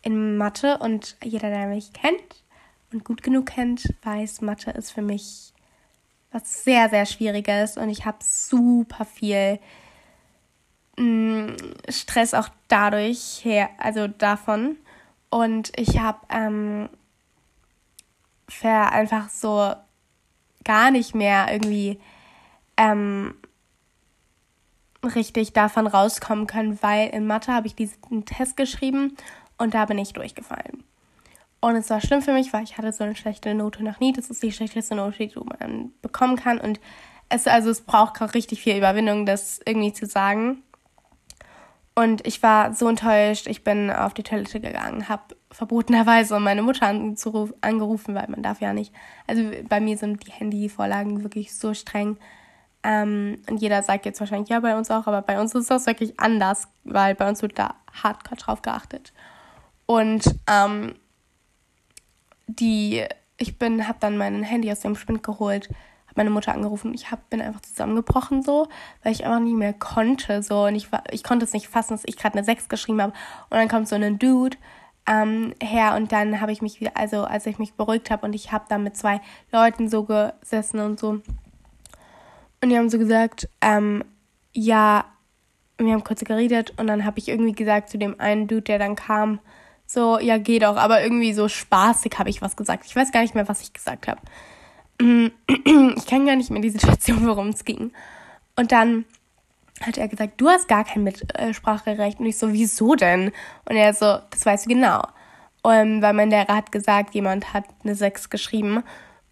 in 0.02 0.36
Mathe 0.36 0.78
und 0.78 1.16
jeder, 1.24 1.50
der 1.50 1.66
mich 1.66 1.92
kennt 1.92 2.44
und 2.92 3.04
gut 3.04 3.24
genug 3.24 3.46
kennt, 3.46 3.92
weiß, 4.04 4.42
Mathe 4.42 4.70
ist 4.70 4.92
für 4.92 5.02
mich 5.02 5.51
was 6.32 6.64
sehr, 6.64 6.88
sehr 6.88 7.06
Schwieriges 7.06 7.76
und 7.76 7.88
ich 7.88 8.04
habe 8.04 8.18
super 8.20 9.04
viel 9.04 9.58
mh, 10.96 11.04
mm, 11.04 11.56
Stress 11.88 12.34
auch 12.34 12.48
dadurch 12.68 13.44
her, 13.44 13.70
also 13.78 14.08
davon. 14.08 14.76
Und 15.30 15.72
ich 15.78 15.98
habe 15.98 16.18
ähm, 16.28 16.88
einfach 18.62 19.28
so 19.30 19.74
gar 20.64 20.90
nicht 20.90 21.14
mehr 21.14 21.50
irgendwie 21.50 21.98
ähm, 22.76 23.34
richtig 25.02 25.52
davon 25.52 25.86
rauskommen 25.86 26.46
können, 26.46 26.78
weil 26.82 27.08
in 27.08 27.26
Mathe 27.26 27.52
habe 27.52 27.66
ich 27.66 27.74
diesen 27.74 28.24
Test 28.24 28.56
geschrieben 28.56 29.16
und 29.58 29.74
da 29.74 29.86
bin 29.86 29.98
ich 29.98 30.12
durchgefallen. 30.12 30.84
Und 31.62 31.76
es 31.76 31.90
war 31.90 32.00
schlimm 32.00 32.22
für 32.22 32.32
mich, 32.32 32.52
weil 32.52 32.64
ich 32.64 32.76
hatte 32.76 32.92
so 32.92 33.04
eine 33.04 33.14
schlechte 33.14 33.54
Note 33.54 33.84
noch 33.84 34.00
nie. 34.00 34.12
Das 34.12 34.30
ist 34.30 34.42
die 34.42 34.50
schlechteste 34.50 34.96
Note, 34.96 35.28
die 35.28 35.38
man 35.38 35.92
bekommen 36.02 36.34
kann. 36.34 36.58
Und 36.58 36.80
es, 37.28 37.46
also 37.46 37.70
es 37.70 37.82
braucht 37.82 38.14
gerade 38.14 38.34
richtig 38.34 38.60
viel 38.60 38.76
Überwindung, 38.76 39.26
das 39.26 39.60
irgendwie 39.64 39.92
zu 39.92 40.06
sagen. 40.06 40.64
Und 41.94 42.26
ich 42.26 42.42
war 42.42 42.74
so 42.74 42.88
enttäuscht. 42.88 43.46
Ich 43.46 43.62
bin 43.62 43.92
auf 43.92 44.12
die 44.12 44.24
Toilette 44.24 44.58
gegangen, 44.58 45.08
habe 45.08 45.36
verbotenerweise 45.52 46.40
meine 46.40 46.62
Mutter 46.62 46.88
angerufen, 46.88 48.14
weil 48.16 48.26
man 48.28 48.42
darf 48.42 48.60
ja 48.60 48.72
nicht. 48.72 48.92
Also 49.28 49.44
bei 49.68 49.78
mir 49.78 49.96
sind 49.96 50.26
die 50.26 50.32
Handyvorlagen 50.32 51.22
wirklich 51.22 51.54
so 51.54 51.74
streng. 51.74 52.16
Ähm, 52.82 53.38
und 53.48 53.58
jeder 53.58 53.84
sagt 53.84 54.04
jetzt 54.04 54.18
wahrscheinlich, 54.18 54.48
ja, 54.48 54.58
bei 54.58 54.76
uns 54.76 54.90
auch, 54.90 55.06
aber 55.06 55.22
bei 55.22 55.40
uns 55.40 55.54
ist 55.54 55.70
das 55.70 55.86
wirklich 55.86 56.18
anders, 56.18 56.66
weil 56.82 57.14
bei 57.14 57.28
uns 57.28 57.40
wird 57.40 57.56
da 57.56 57.76
hardcore 58.02 58.36
drauf 58.36 58.62
geachtet. 58.62 59.12
Und 59.86 60.24
ähm, 60.48 60.94
die, 62.46 63.04
ich 63.36 63.58
bin, 63.58 63.88
habe 63.88 63.98
dann 64.00 64.16
mein 64.16 64.42
Handy 64.42 64.70
aus 64.70 64.80
dem 64.80 64.96
Spind 64.96 65.22
geholt, 65.22 65.68
habe 66.06 66.16
meine 66.16 66.30
Mutter 66.30 66.52
angerufen. 66.52 66.94
Ich 66.94 67.10
hab, 67.10 67.28
bin 67.30 67.40
einfach 67.40 67.60
zusammengebrochen 67.60 68.42
so, 68.42 68.68
weil 69.02 69.12
ich 69.12 69.24
einfach 69.24 69.40
nicht 69.40 69.56
mehr 69.56 69.72
konnte 69.72 70.42
so 70.42 70.64
und 70.64 70.74
ich 70.74 70.92
war, 70.92 71.04
ich 71.10 71.24
konnte 71.24 71.44
es 71.44 71.52
nicht 71.52 71.68
fassen, 71.68 71.94
dass 71.94 72.04
ich 72.04 72.16
gerade 72.16 72.36
eine 72.36 72.44
6 72.44 72.68
geschrieben 72.68 73.02
habe 73.02 73.12
und 73.50 73.56
dann 73.56 73.68
kommt 73.68 73.88
so 73.88 73.96
ein 73.96 74.18
Dude 74.18 74.56
ähm, 75.06 75.54
her 75.62 75.94
und 75.96 76.12
dann 76.12 76.40
habe 76.40 76.52
ich 76.52 76.62
mich 76.62 76.80
wieder, 76.80 76.96
also 76.96 77.24
als 77.24 77.46
ich 77.46 77.58
mich 77.58 77.74
beruhigt 77.74 78.10
habe 78.10 78.26
und 78.26 78.34
ich 78.34 78.52
habe 78.52 78.64
dann 78.68 78.82
mit 78.82 78.96
zwei 78.96 79.20
Leuten 79.50 79.88
so 79.88 80.04
gesessen 80.04 80.80
und 80.80 81.00
so 81.00 81.20
und 82.62 82.68
die 82.68 82.78
haben 82.78 82.90
so 82.90 82.98
gesagt, 82.98 83.48
ähm, 83.60 84.04
ja, 84.52 85.04
wir 85.78 85.92
haben 85.92 86.04
kurz 86.04 86.22
geredet 86.24 86.74
und 86.78 86.86
dann 86.86 87.04
habe 87.04 87.18
ich 87.18 87.28
irgendwie 87.28 87.52
gesagt 87.52 87.90
zu 87.90 87.98
dem 87.98 88.20
einen 88.20 88.46
Dude, 88.46 88.62
der 88.62 88.78
dann 88.78 88.94
kam, 88.94 89.40
so, 89.92 90.18
ja, 90.18 90.38
geh 90.38 90.58
doch, 90.58 90.76
aber 90.76 91.02
irgendwie 91.02 91.34
so 91.34 91.48
spaßig 91.48 92.18
habe 92.18 92.30
ich 92.30 92.40
was 92.40 92.56
gesagt. 92.56 92.86
Ich 92.86 92.96
weiß 92.96 93.12
gar 93.12 93.20
nicht 93.20 93.34
mehr, 93.34 93.48
was 93.48 93.60
ich 93.62 93.72
gesagt 93.72 94.08
habe. 94.08 94.20
Ich 95.96 96.06
kann 96.06 96.26
gar 96.26 96.36
nicht 96.36 96.50
mehr 96.50 96.62
die 96.62 96.70
Situation, 96.70 97.26
worum 97.26 97.48
es 97.48 97.64
ging. 97.64 97.92
Und 98.56 98.72
dann 98.72 99.04
hat 99.80 99.98
er 99.98 100.08
gesagt, 100.08 100.40
du 100.40 100.48
hast 100.48 100.68
gar 100.68 100.84
kein 100.84 101.02
Mitspracherecht. 101.02 102.20
Und 102.20 102.26
ich 102.26 102.38
so, 102.38 102.52
wieso 102.52 102.94
denn? 102.94 103.32
Und 103.68 103.76
er 103.76 103.92
so, 103.94 104.18
das 104.30 104.46
weißt 104.46 104.66
du 104.66 104.70
genau. 104.70 105.02
Und 105.62 106.02
weil 106.02 106.12
mein 106.12 106.30
Lehrer 106.30 106.56
hat 106.56 106.72
gesagt, 106.72 107.14
jemand 107.14 107.52
hat 107.52 107.64
eine 107.82 107.94
6 107.94 108.30
geschrieben. 108.30 108.82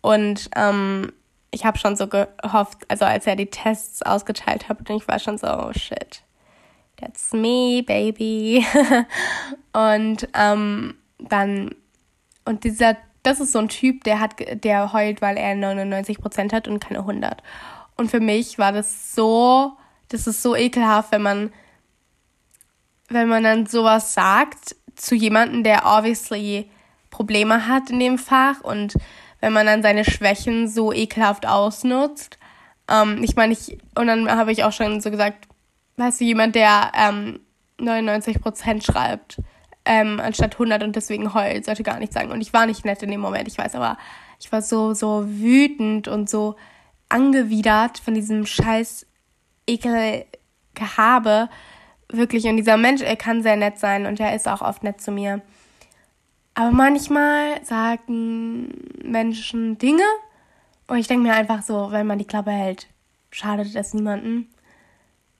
Und 0.01 0.51
ähm, 0.57 1.13
ich 1.51 1.65
habe 1.65 1.79
schon 1.79 1.97
so 1.97 2.07
gehofft, 2.07 2.79
also 2.89 3.05
als 3.05 3.27
er 3.27 3.37
die 3.37 3.51
Tests 3.51 4.03
ausgeteilt 4.03 4.69
hat, 4.69 4.79
und 4.79 4.97
ich 4.97 5.09
war 5.09 5.19
schon 5.19 5.39
so, 5.39 5.47
oh 5.47 5.73
shit, 5.73 6.23
that's 7.01 7.33
me, 7.33 7.83
baby. 7.83 8.65
und 9.73 10.29
ähm, 10.35 10.95
dann, 11.19 11.75
und 12.45 12.65
dieser, 12.65 12.97
das 13.23 13.41
ist 13.41 13.53
so 13.53 13.59
ein 13.59 13.69
Typ, 13.69 14.05
der 14.05 14.21
hat, 14.21 14.35
der 14.65 14.93
heult, 14.93 15.23
weil 15.23 15.37
er 15.37 15.55
99 15.55 16.21
Prozent 16.21 16.53
hat 16.53 16.69
und 16.69 16.81
keine 16.81 17.01
100. 17.01 17.43
Und 17.97 18.11
für 18.11 18.21
mich 18.21 18.59
war 18.59 18.73
das 18.73 19.15
so, 19.15 19.73
das 20.09 20.27
ist 20.27 20.43
so 20.43 20.57
ekelhaft, 20.57 21.13
wenn 21.13 21.23
man, 21.23 21.53
wenn 23.09 23.29
man 23.29 23.43
dann 23.43 23.67
sowas 23.67 24.15
sagt 24.15 24.77
zu 24.95 25.15
jemandem, 25.15 25.65
der 25.65 25.85
obviously 25.85 26.71
Probleme 27.11 27.67
hat 27.67 27.91
in 27.91 27.99
dem 27.99 28.19
Fach 28.19 28.61
und 28.63 28.95
wenn 29.41 29.53
man 29.53 29.67
dann 29.67 29.83
seine 29.83 30.05
Schwächen 30.05 30.69
so 30.69 30.93
ekelhaft 30.93 31.47
ausnutzt. 31.47 32.39
Ähm, 32.89 33.23
ich 33.23 33.37
meine, 33.37 33.53
ich, 33.53 33.79
und 33.95 34.07
dann 34.07 34.31
habe 34.31 34.53
ich 34.53 34.65
auch 34.65 34.73
schon 34.73 35.01
so 35.01 35.11
gesagt, 35.11 35.50
weißt 36.01 36.21
du, 36.21 36.25
jemand, 36.25 36.55
der 36.55 36.93
ähm, 36.95 37.41
99% 37.79 38.85
schreibt, 38.85 39.41
ähm, 39.85 40.21
anstatt 40.21 40.55
100 40.55 40.83
und 40.83 40.97
deswegen 40.97 41.35
heult, 41.35 41.65
sollte 41.65 41.83
gar 41.83 41.99
nichts 41.99 42.15
sagen. 42.15 42.31
Und 42.31 42.41
ich 42.41 42.53
war 42.53 42.67
nicht 42.67 42.85
nett 42.85 43.03
in 43.03 43.11
dem 43.11 43.21
Moment, 43.21 43.49
ich 43.49 43.59
weiß, 43.59 43.75
aber 43.75 43.97
ich 44.39 44.51
war 44.53 44.63
so, 44.63 44.95
so 44.95 45.25
wütend 45.27 46.09
und 46.09 46.29
so 46.29 46.57
angewidert 47.09 47.99
von 47.99 48.15
diesem 48.15 48.47
scheiß 48.47 49.07
Ekelgehabe. 49.67 51.49
Wirklich, 52.09 52.45
und 52.47 52.57
dieser 52.57 52.77
Mensch, 52.77 53.03
er 53.03 53.17
kann 53.17 53.43
sehr 53.43 53.57
nett 53.57 53.79
sein 53.79 54.07
und 54.07 54.19
er 54.21 54.35
ist 54.35 54.49
auch 54.49 54.63
oft 54.63 54.83
nett 54.83 55.01
zu 55.01 55.13
mir. 55.13 55.43
Aber 56.55 56.73
manchmal 56.73 57.65
sagen 57.65 58.73
Menschen 59.03 59.79
Dinge 59.79 60.03
und 60.89 60.99
ich 60.99 61.07
denke 61.07 61.23
mir 61.23 61.35
einfach 61.35 61.63
so, 61.63 61.93
wenn 61.93 62.07
man 62.07 62.19
die 62.19 62.27
Klappe 62.27 62.51
hält, 62.51 62.89
schadet 63.31 63.75
das 63.75 63.95
niemandem. 63.95 64.49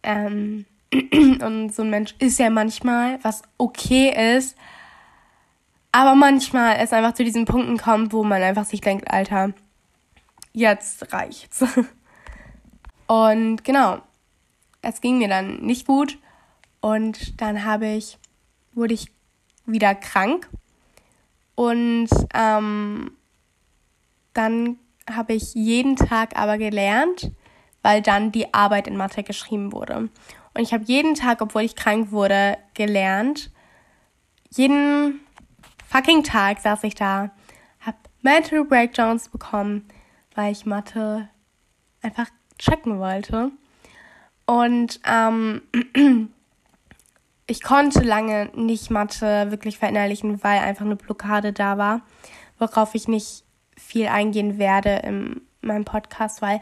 Ähm, 0.03 0.67
und 0.93 1.75
so 1.75 1.83
ein 1.83 1.91
Mensch 1.91 2.15
ist 2.19 2.39
ja 2.39 2.51
manchmal, 2.51 3.19
was 3.23 3.43
okay 3.59 4.37
ist. 4.37 4.57
Aber 5.93 6.15
manchmal 6.15 6.77
es 6.79 6.93
einfach 6.93 7.15
zu 7.15 7.25
diesen 7.25 7.45
Punkten 7.45 7.77
kommt, 7.77 8.13
wo 8.13 8.23
man 8.23 8.43
einfach 8.43 8.65
sich 8.65 8.81
denkt, 8.81 9.11
Alter, 9.11 9.53
jetzt 10.53 11.13
reicht's. 11.13 11.65
Und 13.07 13.65
genau, 13.65 13.99
es 14.83 15.01
ging 15.01 15.19
mir 15.19 15.29
dann 15.29 15.61
nicht 15.63 15.87
gut. 15.87 16.19
Und 16.81 17.41
dann 17.41 17.65
habe 17.65 17.89
ich, 17.89 18.19
wurde 18.73 18.95
ich 18.95 19.09
wieder 19.67 19.95
krank 19.95 20.49
und 21.55 22.09
ähm, 22.35 23.13
dann 24.33 24.79
habe 25.11 25.35
ich 25.35 25.55
jeden 25.55 25.97
Tag 25.97 26.37
aber 26.37 26.57
gelernt, 26.57 27.33
weil 27.83 28.03
dann 28.03 28.33
die 28.33 28.53
Arbeit 28.53 28.87
in 28.87 28.97
Mathe 28.97 29.23
geschrieben 29.23 29.73
wurde. 29.73 30.09
Und 30.55 30.63
ich 30.63 30.73
habe 30.73 30.85
jeden 30.85 31.15
Tag, 31.15 31.41
obwohl 31.41 31.63
ich 31.63 31.77
krank 31.77 32.11
wurde, 32.11 32.59
gelernt. 32.75 33.51
Jeden 34.51 35.21
fucking 35.87 36.25
Tag 36.25 36.61
saß 36.61 36.85
ich 36.85 36.95
da, 36.95 37.31
habe 37.81 37.97
Mental 38.23 38.65
Breakdowns 38.65 39.29
bekommen, 39.29 39.89
weil 40.35 40.53
ich 40.53 40.67
Mathe 40.67 41.29
einfach 42.03 42.29
checken 42.59 42.99
wollte. 42.99 43.51
Und 44.47 45.01
ähm, 45.07 45.63
ich 47.47 47.63
konnte 47.63 48.03
lange 48.03 48.51
nicht 48.55 48.91
Mathe 48.91 49.51
wirklich 49.51 49.79
verinnerlichen, 49.79 50.43
weil 50.43 50.59
einfach 50.59 50.85
eine 50.85 50.97
Blockade 50.97 51.53
da 51.53 51.79
war, 51.79 52.03
worauf 52.59 52.95
ich 52.95 53.09
nicht 53.09 53.45
viel 53.77 54.09
eingehen 54.09 54.59
werde 54.59 54.97
in 55.05 55.41
meinem 55.61 55.85
Podcast, 55.85 56.43
weil 56.43 56.61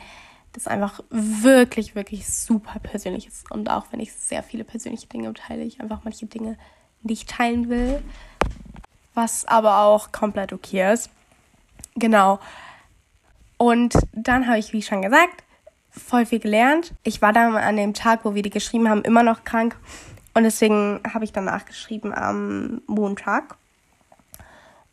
das 0.53 0.67
einfach 0.67 1.01
wirklich, 1.11 1.95
wirklich 1.95 2.29
super 2.29 2.79
persönlich 2.81 3.27
ist. 3.27 3.51
Und 3.51 3.71
auch 3.71 3.87
wenn 3.91 4.01
ich 4.01 4.13
sehr 4.13 4.43
viele 4.43 4.65
persönliche 4.65 5.07
Dinge 5.07 5.33
teile, 5.35 5.63
ich 5.63 5.81
einfach 5.81 6.01
manche 6.05 6.27
Dinge 6.27 6.57
nicht 7.03 7.29
teilen 7.29 7.69
will, 7.69 8.03
was 9.15 9.45
aber 9.45 9.79
auch 9.83 10.13
komplett 10.13 10.53
okay 10.53 10.93
ist. 10.93 11.11
Genau. 11.95 12.41
Und 13.57 13.95
dann 14.13 14.47
habe 14.47 14.59
ich, 14.59 14.73
wie 14.73 14.83
schon 14.83 15.03
gesagt, 15.03 15.45
voll 15.91 16.27
viel 16.27 16.39
gelernt. 16.39 16.95
Ich 17.03 17.21
war 17.21 17.33
dann 17.33 17.57
an 17.57 17.77
dem 17.77 17.95
Tag, 17.95 18.25
wo 18.25 18.35
wir 18.35 18.43
die 18.43 18.51
geschrieben 18.51 18.89
haben, 18.89 19.03
immer 19.03 19.23
noch 19.23 19.45
krank. 19.45 19.77
Und 20.35 20.45
deswegen 20.45 21.01
habe 21.13 21.25
ich 21.25 21.33
danach 21.33 21.65
geschrieben 21.65 22.15
am 22.15 22.83
Montag. 22.87 23.57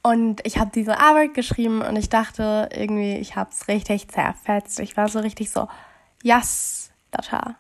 Und 0.06 0.46
ich 0.46 0.60
habe 0.60 0.70
diese 0.70 1.00
Arbeit 1.00 1.34
geschrieben 1.34 1.82
und 1.82 1.96
ich 1.96 2.10
dachte 2.10 2.70
irgendwie, 2.72 3.16
ich 3.16 3.36
habe 3.36 3.50
es 3.52 3.68
richtig 3.68 4.08
zerfetzt. 4.08 4.80
Ich 4.80 4.96
war 4.96 5.10
so 5.10 5.18
richtig 5.18 5.50
so, 5.50 5.68
yes, 6.22 6.92
Data. 7.10 7.56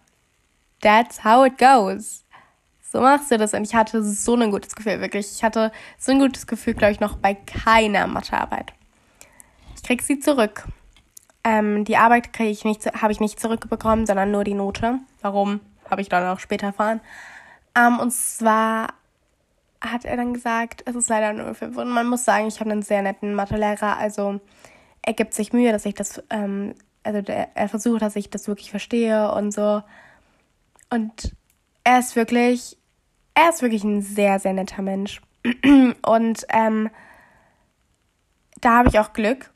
That's 0.79 1.23
how 1.23 1.47
it 1.47 1.57
goes. 1.57 2.23
So 2.91 3.01
machst 3.01 3.31
du 3.31 3.39
das. 3.39 3.55
Und 3.55 3.63
ich 3.63 3.73
hatte 3.73 4.03
so 4.03 4.35
ein 4.35 4.51
gutes 4.51 4.75
Gefühl, 4.75 5.01
wirklich. 5.01 5.31
Ich 5.33 5.43
hatte 5.43 5.71
so 5.97 6.11
ein 6.11 6.19
gutes 6.19 6.45
Gefühl, 6.45 6.75
glaube 6.75 6.91
ich, 6.91 6.99
noch 6.99 7.17
bei 7.17 7.33
keiner 7.33 8.05
Mathearbeit. 8.05 8.73
Ich 9.75 9.81
krieg 9.81 10.03
sie 10.03 10.19
zurück. 10.19 10.65
Ähm, 11.43 11.83
die 11.83 11.97
Arbeit 11.97 12.31
kriege 12.31 12.51
ich 12.51 12.63
nicht, 12.63 12.85
habe 13.01 13.11
ich 13.11 13.19
nicht 13.19 13.39
zurückbekommen, 13.39 14.05
sondern 14.05 14.29
nur 14.29 14.43
die 14.43 14.53
Note. 14.53 14.99
Warum, 15.21 15.61
habe 15.89 16.01
ich 16.01 16.09
dann 16.09 16.27
auch 16.27 16.39
später 16.39 16.67
erfahren. 16.67 17.01
Ähm, 17.75 17.97
und 17.97 18.13
zwar 18.13 18.89
hat 19.91 20.05
er 20.05 20.17
dann 20.17 20.33
gesagt, 20.33 20.83
es 20.85 20.95
ist 20.95 21.09
leider 21.09 21.33
nur 21.33 21.53
5. 21.53 21.75
Und 21.77 21.89
man 21.89 22.07
muss 22.07 22.25
sagen, 22.25 22.47
ich 22.47 22.59
habe 22.59 22.71
einen 22.71 22.81
sehr 22.81 23.01
netten 23.01 23.35
Mathelehrer. 23.35 23.97
Also 23.97 24.39
er 25.01 25.13
gibt 25.13 25.33
sich 25.33 25.53
Mühe, 25.53 25.71
dass 25.71 25.85
ich 25.85 25.93
das, 25.93 26.23
ähm, 26.29 26.75
also 27.03 27.21
der, 27.21 27.55
er 27.55 27.69
versucht, 27.69 28.01
dass 28.01 28.15
ich 28.15 28.29
das 28.29 28.47
wirklich 28.47 28.71
verstehe 28.71 29.31
und 29.31 29.51
so. 29.51 29.83
Und 30.89 31.35
er 31.83 31.99
ist 31.99 32.15
wirklich, 32.15 32.77
er 33.33 33.49
ist 33.49 33.61
wirklich 33.61 33.83
ein 33.83 34.01
sehr, 34.01 34.39
sehr 34.39 34.53
netter 34.53 34.81
Mensch. 34.81 35.21
und 36.05 36.45
ähm, 36.49 36.89
da 38.61 38.77
habe 38.77 38.89
ich 38.89 38.99
auch 38.99 39.13
Glück, 39.13 39.51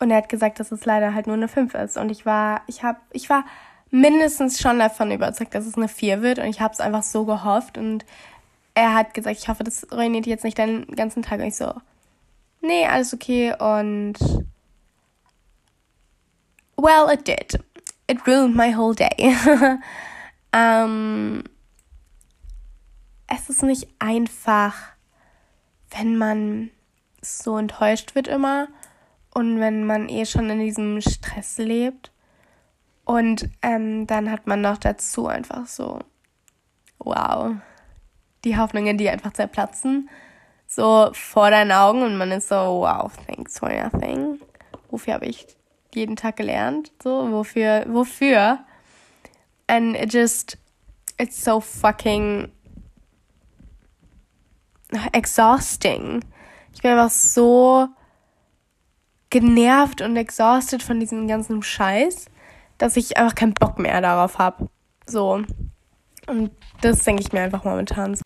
und 0.00 0.10
er 0.10 0.16
hat 0.16 0.30
gesagt, 0.30 0.58
dass 0.58 0.72
es 0.72 0.86
leider 0.86 1.14
halt 1.14 1.26
nur 1.26 1.36
eine 1.36 1.46
5 1.46 1.74
ist. 1.74 1.98
Und 1.98 2.10
ich 2.10 2.24
war, 2.24 2.62
ich 2.66 2.82
habe, 2.82 2.98
ich 3.12 3.28
war 3.28 3.44
mindestens 3.90 4.58
schon 4.58 4.78
davon 4.78 5.12
überzeugt, 5.12 5.54
dass 5.54 5.66
es 5.66 5.76
eine 5.76 5.88
4 5.88 6.22
wird. 6.22 6.38
Und 6.38 6.46
ich 6.46 6.60
habe 6.60 6.72
es 6.72 6.80
einfach 6.80 7.02
so 7.02 7.26
gehofft. 7.26 7.76
Und 7.76 8.06
er 8.80 8.94
hat 8.94 9.12
gesagt, 9.12 9.38
ich 9.38 9.48
hoffe, 9.48 9.62
das 9.62 9.86
ruiniert 9.92 10.26
jetzt 10.26 10.44
nicht 10.44 10.58
deinen 10.58 10.86
ganzen 10.86 11.22
Tag. 11.22 11.40
Und 11.40 11.46
ich 11.46 11.56
so, 11.56 11.74
nee, 12.62 12.86
alles 12.86 13.12
okay. 13.12 13.52
Und 13.52 14.14
well, 16.76 17.12
it 17.12 17.26
did. 17.26 17.62
It 18.08 18.26
ruined 18.26 18.56
my 18.56 18.74
whole 18.74 18.94
day. 18.94 19.36
ähm, 20.52 21.44
es 23.26 23.50
ist 23.50 23.62
nicht 23.62 23.86
einfach, 23.98 24.74
wenn 25.90 26.16
man 26.16 26.70
so 27.20 27.58
enttäuscht 27.58 28.14
wird 28.14 28.28
immer 28.28 28.68
und 29.34 29.60
wenn 29.60 29.84
man 29.84 30.08
eh 30.08 30.24
schon 30.24 30.48
in 30.48 30.58
diesem 30.58 31.02
Stress 31.02 31.58
lebt 31.58 32.12
und 33.04 33.50
ähm, 33.60 34.06
dann 34.06 34.30
hat 34.30 34.46
man 34.46 34.62
noch 34.62 34.78
dazu 34.78 35.26
einfach 35.26 35.66
so, 35.66 36.00
wow, 36.98 37.56
die 38.44 38.56
Hoffnungen, 38.56 38.98
die 38.98 39.08
einfach 39.08 39.32
zerplatzen, 39.32 40.08
so 40.66 41.10
vor 41.12 41.50
deinen 41.50 41.72
Augen 41.72 42.02
und 42.02 42.16
man 42.16 42.30
ist 42.30 42.48
so, 42.48 42.54
wow, 42.54 43.10
thanks 43.26 43.58
for 43.58 43.68
nothing. 43.70 44.40
Wofür 44.90 45.14
habe 45.14 45.26
ich 45.26 45.46
jeden 45.94 46.16
Tag 46.16 46.36
gelernt? 46.36 46.92
So, 47.02 47.30
wofür, 47.32 47.84
wofür? 47.88 48.60
And 49.66 49.96
it 49.96 50.12
just, 50.12 50.58
it's 51.18 51.42
so 51.42 51.60
fucking 51.60 52.50
exhausting. 55.12 56.24
Ich 56.72 56.82
bin 56.82 56.92
einfach 56.92 57.10
so 57.10 57.88
genervt 59.30 60.02
und 60.02 60.16
exhausted 60.16 60.82
von 60.82 61.00
diesem 61.00 61.28
ganzen 61.28 61.62
Scheiß, 61.62 62.26
dass 62.78 62.96
ich 62.96 63.16
einfach 63.16 63.34
keinen 63.34 63.54
Bock 63.54 63.78
mehr 63.78 64.00
darauf 64.00 64.38
habe. 64.38 64.68
So. 65.06 65.42
Und 66.26 66.50
das 66.80 67.04
denke 67.04 67.22
ich 67.22 67.32
mir 67.32 67.42
einfach 67.42 67.64
momentan. 67.64 68.18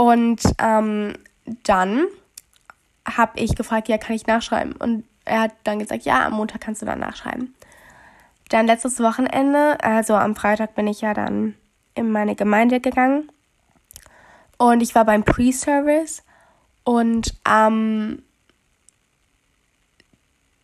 Und 0.00 0.40
ähm, 0.58 1.12
dann 1.62 2.06
habe 3.04 3.38
ich 3.38 3.54
gefragt, 3.54 3.86
ja, 3.88 3.98
kann 3.98 4.16
ich 4.16 4.26
nachschreiben? 4.26 4.72
Und 4.72 5.04
er 5.26 5.42
hat 5.42 5.52
dann 5.64 5.78
gesagt, 5.78 6.06
ja, 6.06 6.24
am 6.24 6.32
Montag 6.32 6.62
kannst 6.62 6.80
du 6.80 6.86
dann 6.86 7.00
nachschreiben. 7.00 7.54
Dann 8.48 8.66
letztes 8.66 8.98
Wochenende, 9.00 9.76
also 9.84 10.14
am 10.14 10.34
Freitag 10.34 10.74
bin 10.74 10.86
ich 10.86 11.02
ja 11.02 11.12
dann 11.12 11.54
in 11.94 12.10
meine 12.10 12.34
Gemeinde 12.34 12.80
gegangen. 12.80 13.30
Und 14.56 14.80
ich 14.80 14.94
war 14.94 15.04
beim 15.04 15.22
Pre-Service. 15.22 16.22
Und 16.82 17.34
am 17.44 18.22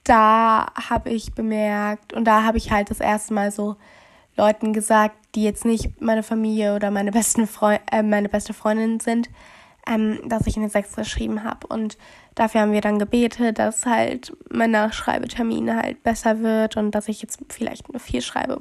da 0.03 0.69
habe 0.89 1.11
ich 1.11 1.35
bemerkt 1.35 2.15
und 2.15 2.25
da 2.25 2.45
habe 2.45 2.57
ich 2.57 2.71
halt 2.71 2.89
das 2.89 3.01
erste 3.01 3.35
Mal 3.35 3.51
so 3.51 3.77
Leuten 4.37 4.73
gesagt, 4.73 5.17
die 5.35 5.45
jetzt 5.45 5.65
nicht 5.65 6.01
meine 6.01 6.23
Familie 6.23 6.75
oder 6.75 6.91
meine 6.91 7.13
besten 7.13 7.47
Freund, 7.47 7.81
äh, 7.91 8.03
meine 8.03 8.29
beste 8.29 8.53
Freundin 8.55 9.01
sind, 9.01 9.31
ähm, 9.87 10.21
dass 10.29 10.47
ich 10.47 10.57
eine 10.57 10.69
6 10.69 10.97
geschrieben 10.97 11.45
habe. 11.45 11.67
Und 11.69 11.97
dafür 12.35 12.63
haben 12.63 12.73
wir 12.73 12.81
dann 12.81 12.99
gebetet, 12.99 13.59
dass 13.59 13.87
halt 13.87 14.37
mein 14.51 14.73
Nachschreibetermin 14.73 15.77
halt 15.77 16.03
besser 16.03 16.41
wird 16.41 16.77
und 16.77 16.91
dass 16.93 17.09
ich 17.09 17.23
jetzt 17.23 17.39
vielleicht 17.49 17.89
eine 17.89 18.01
4 18.01 18.21
schreibe. 18.21 18.59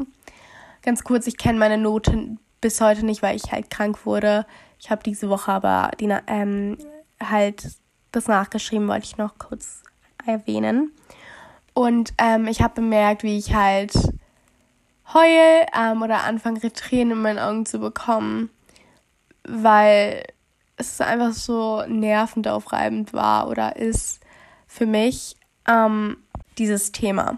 Ganz 0.81 1.03
kurz, 1.03 1.27
ich 1.27 1.37
kenne 1.37 1.59
meine 1.59 1.77
Noten 1.77 2.39
bis 2.61 2.79
heute 2.79 3.05
nicht, 3.05 3.21
weil 3.21 3.35
ich 3.35 3.51
halt 3.51 3.69
krank 3.69 4.05
wurde. 4.05 4.45
Ich 4.79 4.89
habe 4.89 5.03
diese 5.03 5.29
Woche 5.29 5.51
aber 5.51 5.91
die, 5.99 6.13
ähm, 6.27 6.77
halt 7.21 7.67
das 8.11 8.27
nachgeschrieben, 8.27 8.87
wollte 8.87 9.05
ich 9.05 9.17
noch 9.17 9.37
kurz 9.37 9.83
erwähnen. 10.25 10.91
Und 11.73 12.13
ähm, 12.17 12.47
ich 12.47 12.61
habe 12.61 12.75
bemerkt, 12.75 13.23
wie 13.23 13.37
ich 13.37 13.53
halt 13.53 13.91
heul 15.13 15.65
ähm, 15.73 16.01
oder 16.01 16.23
anfange, 16.23 16.71
Tränen 16.73 17.11
in 17.11 17.21
meinen 17.21 17.39
Augen 17.39 17.65
zu 17.65 17.79
bekommen, 17.79 18.49
weil 19.43 20.23
es 20.77 20.99
einfach 20.99 21.33
so 21.33 21.83
nervend 21.87 22.47
aufreibend 22.47 23.13
war 23.13 23.47
oder 23.47 23.75
ist 23.75 24.19
für 24.67 24.85
mich 24.85 25.35
ähm, 25.67 26.17
dieses 26.57 26.91
Thema. 26.91 27.37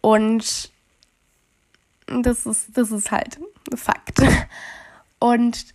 Und 0.00 0.70
das 2.06 2.46
ist, 2.46 2.76
das 2.76 2.90
ist 2.90 3.10
halt 3.10 3.38
Fakt. 3.74 4.20
Und 5.18 5.66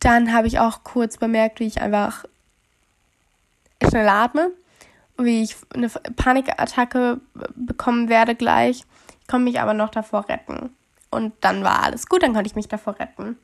dann 0.00 0.34
habe 0.34 0.46
ich 0.46 0.58
auch 0.58 0.84
kurz 0.84 1.16
bemerkt, 1.16 1.60
wie 1.60 1.66
ich 1.66 1.80
einfach 1.80 2.26
schnell 3.82 4.08
atme 4.08 4.50
wie 5.18 5.42
ich 5.42 5.56
eine 5.72 5.88
Panikattacke 5.88 7.20
bekommen 7.54 8.08
werde 8.08 8.34
gleich. 8.34 8.84
Konnte 9.28 9.44
mich 9.44 9.60
aber 9.60 9.74
noch 9.74 9.90
davor 9.90 10.28
retten. 10.28 10.74
Und 11.10 11.32
dann 11.40 11.64
war 11.64 11.82
alles 11.82 12.06
gut, 12.06 12.22
dann 12.22 12.34
konnte 12.34 12.48
ich 12.48 12.56
mich 12.56 12.68
davor 12.68 12.98
retten. 12.98 13.38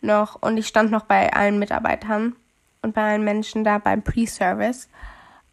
Noch. 0.00 0.40
Und 0.40 0.56
ich 0.56 0.66
stand 0.66 0.90
noch 0.90 1.04
bei 1.04 1.32
allen 1.32 1.58
Mitarbeitern 1.58 2.34
und 2.82 2.94
bei 2.94 3.12
allen 3.12 3.24
Menschen 3.24 3.64
da 3.64 3.78
beim 3.78 4.02
Pre-Service. 4.02 4.88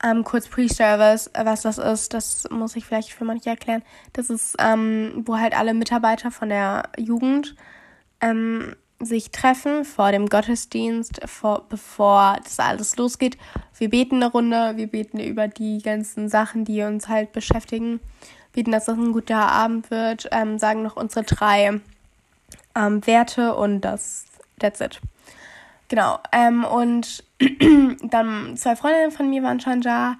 Ähm, 0.03 0.23
kurz 0.23 0.47
Pre-Service, 0.47 1.31
was 1.33 1.63
das 1.63 1.77
ist, 1.77 2.13
das 2.13 2.47
muss 2.49 2.75
ich 2.75 2.85
vielleicht 2.85 3.11
für 3.11 3.25
manche 3.25 3.49
erklären. 3.49 3.83
Das 4.13 4.29
ist, 4.29 4.55
ähm, 4.59 5.23
wo 5.25 5.37
halt 5.37 5.57
alle 5.57 5.73
Mitarbeiter 5.73 6.31
von 6.31 6.49
der 6.49 6.83
Jugend 6.97 7.55
ähm, 8.21 8.75
sich 8.99 9.31
treffen 9.31 9.85
vor 9.85 10.11
dem 10.11 10.27
Gottesdienst, 10.27 11.21
vor, 11.25 11.65
bevor 11.69 12.37
das 12.43 12.59
alles 12.59 12.95
losgeht. 12.97 13.37
Wir 13.77 13.89
beten 13.89 14.17
eine 14.17 14.31
Runde, 14.31 14.73
wir 14.75 14.87
beten 14.87 15.19
über 15.19 15.47
die 15.47 15.81
ganzen 15.81 16.29
Sachen, 16.29 16.65
die 16.65 16.81
uns 16.83 17.07
halt 17.07 17.31
beschäftigen, 17.31 17.99
beten, 18.53 18.71
dass 18.71 18.85
das 18.85 18.97
ein 18.97 19.13
guter 19.13 19.51
Abend 19.51 19.91
wird, 19.91 20.27
ähm, 20.31 20.59
sagen 20.59 20.83
noch 20.83 20.95
unsere 20.95 21.23
drei 21.23 21.79
ähm, 22.75 23.05
Werte 23.05 23.55
und 23.55 23.81
das, 23.81 24.25
that's 24.59 24.81
it. 24.81 24.99
Genau, 25.89 26.19
ähm, 26.31 26.65
und 26.65 27.23
dann 28.03 28.57
zwei 28.57 28.75
Freundinnen 28.75 29.11
von 29.11 29.29
mir 29.29 29.43
waren 29.43 29.59
schon 29.59 29.81
da. 29.81 30.15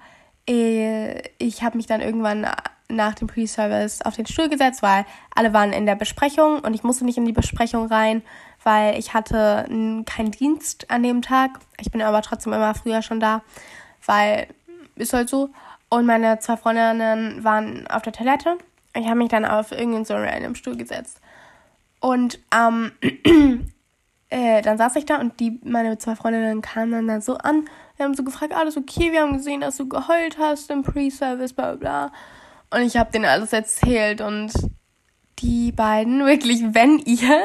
Äh, 0.48 1.22
ich 1.38 1.62
habe 1.62 1.76
mich 1.76 1.86
dann 1.86 2.00
irgendwann 2.00 2.46
nach 2.88 3.14
dem 3.14 3.28
Pre-Service 3.28 4.02
auf 4.02 4.16
den 4.16 4.26
Stuhl 4.26 4.48
gesetzt, 4.48 4.82
weil 4.82 5.04
alle 5.34 5.52
waren 5.52 5.72
in 5.74 5.84
der 5.84 5.94
Besprechung 5.94 6.60
und 6.60 6.72
ich 6.72 6.82
musste 6.82 7.04
nicht 7.04 7.18
in 7.18 7.26
die 7.26 7.32
Besprechung 7.32 7.86
rein, 7.86 8.22
weil 8.64 8.98
ich 8.98 9.12
hatte 9.12 9.66
keinen 10.06 10.30
Dienst 10.30 10.90
an 10.90 11.02
dem 11.02 11.20
Tag. 11.20 11.58
Ich 11.80 11.90
bin 11.90 12.00
aber 12.00 12.22
trotzdem 12.22 12.54
immer 12.54 12.74
früher 12.74 13.02
schon 13.02 13.20
da, 13.20 13.42
weil 14.06 14.48
ist 14.96 15.12
halt 15.12 15.28
so. 15.28 15.50
Und 15.90 16.06
meine 16.06 16.38
zwei 16.38 16.56
Freundinnen 16.56 17.42
waren 17.44 17.86
auf 17.86 18.02
der 18.02 18.12
Toilette. 18.12 18.58
Ich 18.94 19.06
habe 19.06 19.16
mich 19.16 19.28
dann 19.28 19.44
auf 19.44 19.72
irgendeinen 19.72 20.04
so 20.04 20.14
random 20.14 20.54
Stuhl 20.54 20.76
gesetzt. 20.76 21.20
Und 22.00 22.38
ähm, 22.54 22.92
äh, 24.30 24.62
dann 24.62 24.78
saß 24.78 24.96
ich 24.96 25.06
da 25.06 25.18
und 25.18 25.40
die, 25.40 25.60
meine 25.64 25.98
zwei 25.98 26.14
Freundinnen 26.14 26.62
kamen 26.62 26.92
dann, 26.92 27.08
dann 27.08 27.20
so 27.20 27.36
an. 27.38 27.68
Wir 27.96 28.04
haben 28.04 28.14
so 28.14 28.22
gefragt, 28.22 28.52
alles 28.52 28.76
okay, 28.76 29.12
wir 29.12 29.22
haben 29.22 29.36
gesehen, 29.36 29.60
dass 29.60 29.76
du 29.76 29.88
geheult 29.88 30.38
hast 30.38 30.70
im 30.70 30.82
Pre-Service, 30.82 31.52
bla 31.52 31.74
bla. 31.74 32.12
Und 32.70 32.82
ich 32.82 32.96
habe 32.96 33.10
denen 33.10 33.24
alles 33.24 33.52
erzählt 33.52 34.20
und 34.20 34.52
die 35.38 35.72
beiden, 35.72 36.24
wirklich, 36.26 36.62
wenn 36.74 36.98
ihr 36.98 37.42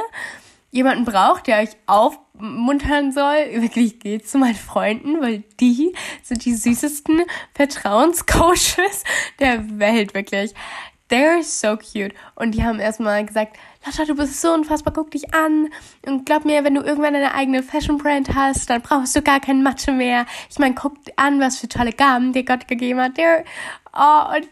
jemanden 0.73 1.05
braucht, 1.05 1.47
der 1.47 1.59
euch 1.59 1.69
aufmuntern 1.85 3.11
soll, 3.13 3.37
wirklich 3.61 3.99
geht 3.99 4.27
zu 4.27 4.37
meinen 4.37 4.55
Freunden, 4.55 5.21
weil 5.21 5.43
die 5.59 5.93
sind 6.23 6.43
die 6.43 6.55
süßesten 6.55 7.21
Vertrauenscoaches 7.53 9.03
der 9.39 9.79
Welt, 9.79 10.13
wirklich. 10.13 10.53
they're 11.09 11.43
so 11.43 11.77
cute. 11.77 12.15
Und 12.35 12.55
die 12.55 12.63
haben 12.63 12.79
erstmal 12.79 13.23
gesagt, 13.23 13.57
Lotta, 13.85 14.05
du 14.05 14.15
bist 14.15 14.41
so 14.41 14.51
unfassbar, 14.51 14.93
guck 14.93 15.11
dich 15.11 15.33
an. 15.33 15.69
Und 16.07 16.25
glaub 16.25 16.43
mir, 16.43 16.63
wenn 16.63 16.73
du 16.73 16.81
irgendwann 16.81 17.15
eine 17.15 17.35
eigene 17.35 17.61
Fashion 17.61 17.99
Brand 17.99 18.33
hast, 18.33 18.69
dann 18.69 18.81
brauchst 18.81 19.15
du 19.15 19.21
gar 19.21 19.39
kein 19.39 19.61
Mathe 19.61 19.91
mehr. 19.91 20.25
Ich 20.49 20.57
meine, 20.57 20.73
guck 20.73 20.95
an, 21.17 21.39
was 21.39 21.57
für 21.57 21.67
tolle 21.67 21.93
Gaben 21.93 22.33
dir 22.33 22.43
Gott 22.43 22.67
gegeben 22.67 22.99
hat. 22.99 23.17
Der, 23.17 23.43
oh, 23.93 24.35
und 24.35 24.49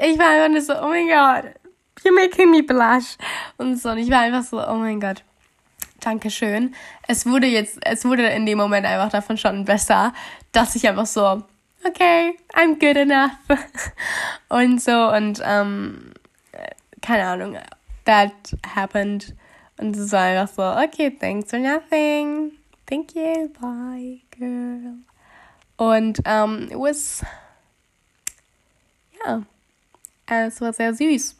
ich 0.00 0.18
war 0.18 0.30
einfach 0.30 0.60
so, 0.62 0.72
oh 0.82 0.88
mein 0.88 1.06
Gott, 1.06 1.52
you're 2.02 2.14
making 2.14 2.50
me 2.50 2.62
blush. 2.64 3.16
Und 3.58 3.76
so, 3.76 3.90
und 3.90 3.98
ich 3.98 4.10
war 4.10 4.20
einfach 4.20 4.42
so, 4.42 4.60
oh 4.60 4.76
mein 4.76 4.98
Gott. 4.98 5.22
Dankeschön. 6.00 6.74
Es 7.06 7.26
wurde 7.26 7.46
jetzt, 7.46 7.78
es 7.82 8.04
wurde 8.04 8.26
in 8.28 8.46
dem 8.46 8.58
Moment 8.58 8.86
einfach 8.86 9.10
davon 9.10 9.36
schon 9.36 9.64
besser, 9.64 10.12
dass 10.52 10.74
ich 10.76 10.88
einfach 10.88 11.06
so, 11.06 11.42
okay, 11.86 12.36
I'm 12.54 12.78
good 12.78 12.96
enough. 12.96 13.32
und 14.48 14.80
so, 14.80 15.08
und, 15.12 15.40
ähm, 15.44 16.12
keine 17.00 17.24
Ahnung, 17.24 17.58
that 18.04 18.32
happened. 18.74 19.34
Und 19.78 19.96
es 19.96 20.12
war 20.12 20.22
einfach 20.22 20.54
so, 20.54 20.62
okay, 20.84 21.10
thanks 21.10 21.50
for 21.50 21.58
nothing. 21.58 22.52
Thank 22.86 23.14
you, 23.14 23.48
bye, 23.60 24.20
girl. 24.36 24.96
Und 25.76 26.18
um, 26.26 26.64
it 26.64 26.76
was, 26.76 27.24
ja, 29.24 29.42
yeah, 30.28 30.46
es 30.46 30.60
war 30.60 30.72
sehr 30.72 30.92
süß. 30.92 31.36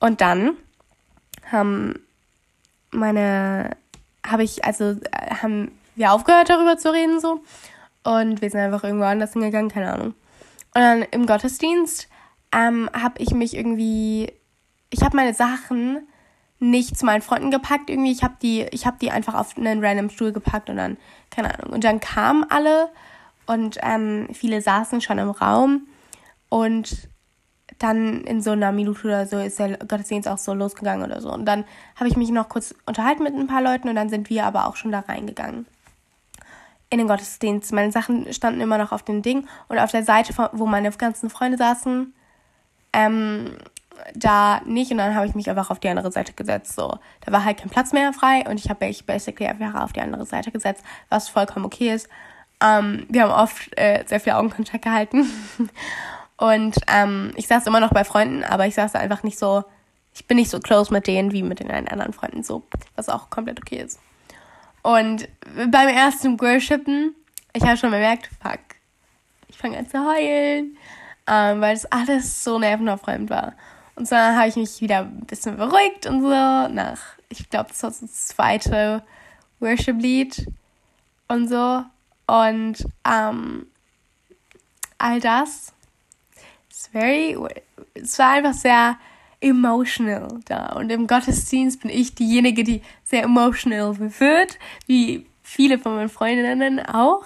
Und 0.00 0.20
dann 0.20 0.56
haben 1.50 2.01
meine, 2.92 3.76
habe 4.24 4.44
ich, 4.44 4.64
also 4.64 4.96
haben 5.42 5.72
wir 5.96 6.12
aufgehört 6.12 6.48
darüber 6.48 6.78
zu 6.78 6.92
reden 6.92 7.20
so. 7.20 7.42
Und 8.04 8.40
wir 8.40 8.50
sind 8.50 8.60
einfach 8.60 8.84
irgendwo 8.84 9.04
anders 9.04 9.32
hingegangen, 9.32 9.70
keine 9.70 9.92
Ahnung. 9.92 10.14
Und 10.74 10.80
dann 10.80 11.02
im 11.02 11.26
Gottesdienst 11.26 12.08
ähm, 12.52 12.88
habe 12.92 13.20
ich 13.20 13.32
mich 13.32 13.56
irgendwie 13.56 14.32
ich 14.92 15.02
habe 15.02 15.16
meine 15.16 15.34
Sachen 15.34 16.06
nicht 16.60 16.96
zu 16.96 17.04
meinen 17.04 17.22
Freunden 17.22 17.50
gepackt 17.50 17.90
irgendwie. 17.90 18.12
Ich 18.12 18.22
habe 18.22 18.34
die, 18.40 18.62
ich 18.70 18.86
habe 18.86 18.98
die 19.00 19.10
einfach 19.10 19.34
auf 19.34 19.56
einen 19.56 19.84
random 19.84 20.10
Stuhl 20.10 20.32
gepackt 20.32 20.70
und 20.70 20.76
dann, 20.76 20.96
keine 21.30 21.58
Ahnung. 21.58 21.72
Und 21.72 21.82
dann 21.82 21.98
kamen 21.98 22.44
alle 22.48 22.90
und 23.46 23.78
ähm, 23.82 24.28
viele 24.32 24.60
saßen 24.60 25.00
schon 25.00 25.18
im 25.18 25.30
Raum 25.30 25.88
und 26.48 27.08
dann 27.78 28.22
in 28.22 28.42
so 28.42 28.52
einer 28.52 28.72
Minute 28.72 29.06
oder 29.06 29.26
so 29.26 29.38
ist 29.38 29.58
der 29.58 29.76
Gottesdienst 29.78 30.28
auch 30.28 30.38
so 30.38 30.54
losgegangen 30.54 31.04
oder 31.04 31.20
so. 31.20 31.32
Und 31.32 31.44
dann 31.46 31.64
habe 31.96 32.08
ich 32.08 32.16
mich 32.16 32.30
noch 32.30 32.48
kurz 32.48 32.74
unterhalten 32.86 33.22
mit 33.22 33.34
ein 33.34 33.46
paar 33.46 33.62
Leuten 33.62 33.88
und 33.88 33.96
dann 33.96 34.08
sind 34.08 34.30
wir 34.30 34.44
aber 34.44 34.66
auch 34.66 34.76
schon 34.76 34.92
da 34.92 35.00
reingegangen. 35.00 35.66
In 36.90 36.98
den 36.98 37.08
Gottesdienst. 37.08 37.72
Meine 37.72 37.90
Sachen 37.90 38.32
standen 38.32 38.60
immer 38.60 38.78
noch 38.78 38.92
auf 38.92 39.02
dem 39.02 39.22
Ding 39.22 39.46
und 39.68 39.78
auf 39.78 39.90
der 39.90 40.04
Seite, 40.04 40.34
wo 40.52 40.66
meine 40.66 40.90
ganzen 40.90 41.30
Freunde 41.30 41.56
saßen, 41.56 42.12
ähm, 42.92 43.56
da 44.14 44.60
nicht 44.64 44.90
und 44.90 44.98
dann 44.98 45.14
habe 45.14 45.26
ich 45.26 45.34
mich 45.34 45.48
einfach 45.48 45.70
auf 45.70 45.78
die 45.78 45.88
andere 45.88 46.12
Seite 46.12 46.32
gesetzt. 46.32 46.74
So, 46.74 46.98
da 47.24 47.32
war 47.32 47.44
halt 47.44 47.58
kein 47.58 47.70
Platz 47.70 47.92
mehr 47.92 48.12
frei 48.12 48.44
und 48.48 48.58
ich 48.58 48.68
habe 48.68 48.86
mich 48.86 49.06
basically 49.06 49.48
einfach 49.48 49.74
auf 49.80 49.92
die 49.92 50.00
andere 50.00 50.26
Seite 50.26 50.50
gesetzt, 50.50 50.84
was 51.08 51.28
vollkommen 51.28 51.64
okay 51.64 51.94
ist. 51.94 52.08
Ähm, 52.62 53.06
wir 53.08 53.22
haben 53.22 53.32
oft 53.32 53.76
äh, 53.76 54.04
sehr 54.06 54.20
viel 54.20 54.34
Augenkontakt 54.34 54.84
gehalten 54.84 55.26
und 56.42 56.74
ähm, 56.88 57.30
ich 57.36 57.46
saß 57.46 57.68
immer 57.68 57.78
noch 57.78 57.92
bei 57.92 58.02
Freunden, 58.02 58.42
aber 58.42 58.66
ich 58.66 58.74
saß 58.74 58.96
einfach 58.96 59.22
nicht 59.22 59.38
so, 59.38 59.62
ich 60.12 60.26
bin 60.26 60.38
nicht 60.38 60.50
so 60.50 60.58
close 60.58 60.92
mit 60.92 61.06
denen 61.06 61.30
wie 61.30 61.44
mit 61.44 61.60
den 61.60 61.70
anderen 61.70 62.12
Freunden 62.12 62.42
so, 62.42 62.64
was 62.96 63.08
auch 63.08 63.30
komplett 63.30 63.60
okay 63.60 63.76
ist. 63.76 64.00
Und 64.82 65.28
beim 65.54 65.86
ersten 65.86 66.40
Worshipen, 66.40 67.14
ich 67.52 67.62
habe 67.62 67.76
schon 67.76 67.92
bemerkt, 67.92 68.28
fuck, 68.42 68.58
ich 69.46 69.56
fange 69.56 69.78
an 69.78 69.88
zu 69.88 70.04
heulen, 70.04 70.76
ähm, 71.28 71.60
weil 71.60 71.76
es 71.76 71.86
alles 71.92 72.42
so 72.42 72.58
nervenaufreibend 72.58 73.30
war. 73.30 73.52
Und 73.94 74.10
dann 74.10 74.36
habe 74.36 74.48
ich 74.48 74.56
mich 74.56 74.80
wieder 74.80 75.02
ein 75.02 75.20
bisschen 75.20 75.56
beruhigt 75.56 76.06
und 76.06 76.22
so 76.22 76.28
nach, 76.28 76.98
ich 77.28 77.48
glaube, 77.50 77.68
das 77.68 77.84
war 77.84 77.90
das 77.90 78.26
zweite 78.26 79.04
Worship-Lied 79.60 80.48
und 81.28 81.46
so. 81.46 81.84
Und 82.26 82.84
ähm, 83.06 83.66
all 84.98 85.20
das 85.20 85.72
ist 86.82 86.92
very, 86.92 87.36
es 87.94 88.18
war 88.18 88.30
einfach 88.30 88.54
sehr 88.54 88.96
emotional 89.40 90.40
da. 90.46 90.72
Und 90.72 90.90
im 90.90 91.06
Gottesdienst 91.06 91.82
bin 91.82 91.90
ich 91.90 92.14
diejenige, 92.14 92.64
die 92.64 92.82
sehr 93.04 93.24
emotional 93.24 93.96
wird, 93.98 94.58
wie 94.86 95.26
viele 95.42 95.78
von 95.78 95.96
meinen 95.96 96.08
Freundinnen 96.08 96.80
auch. 96.80 97.24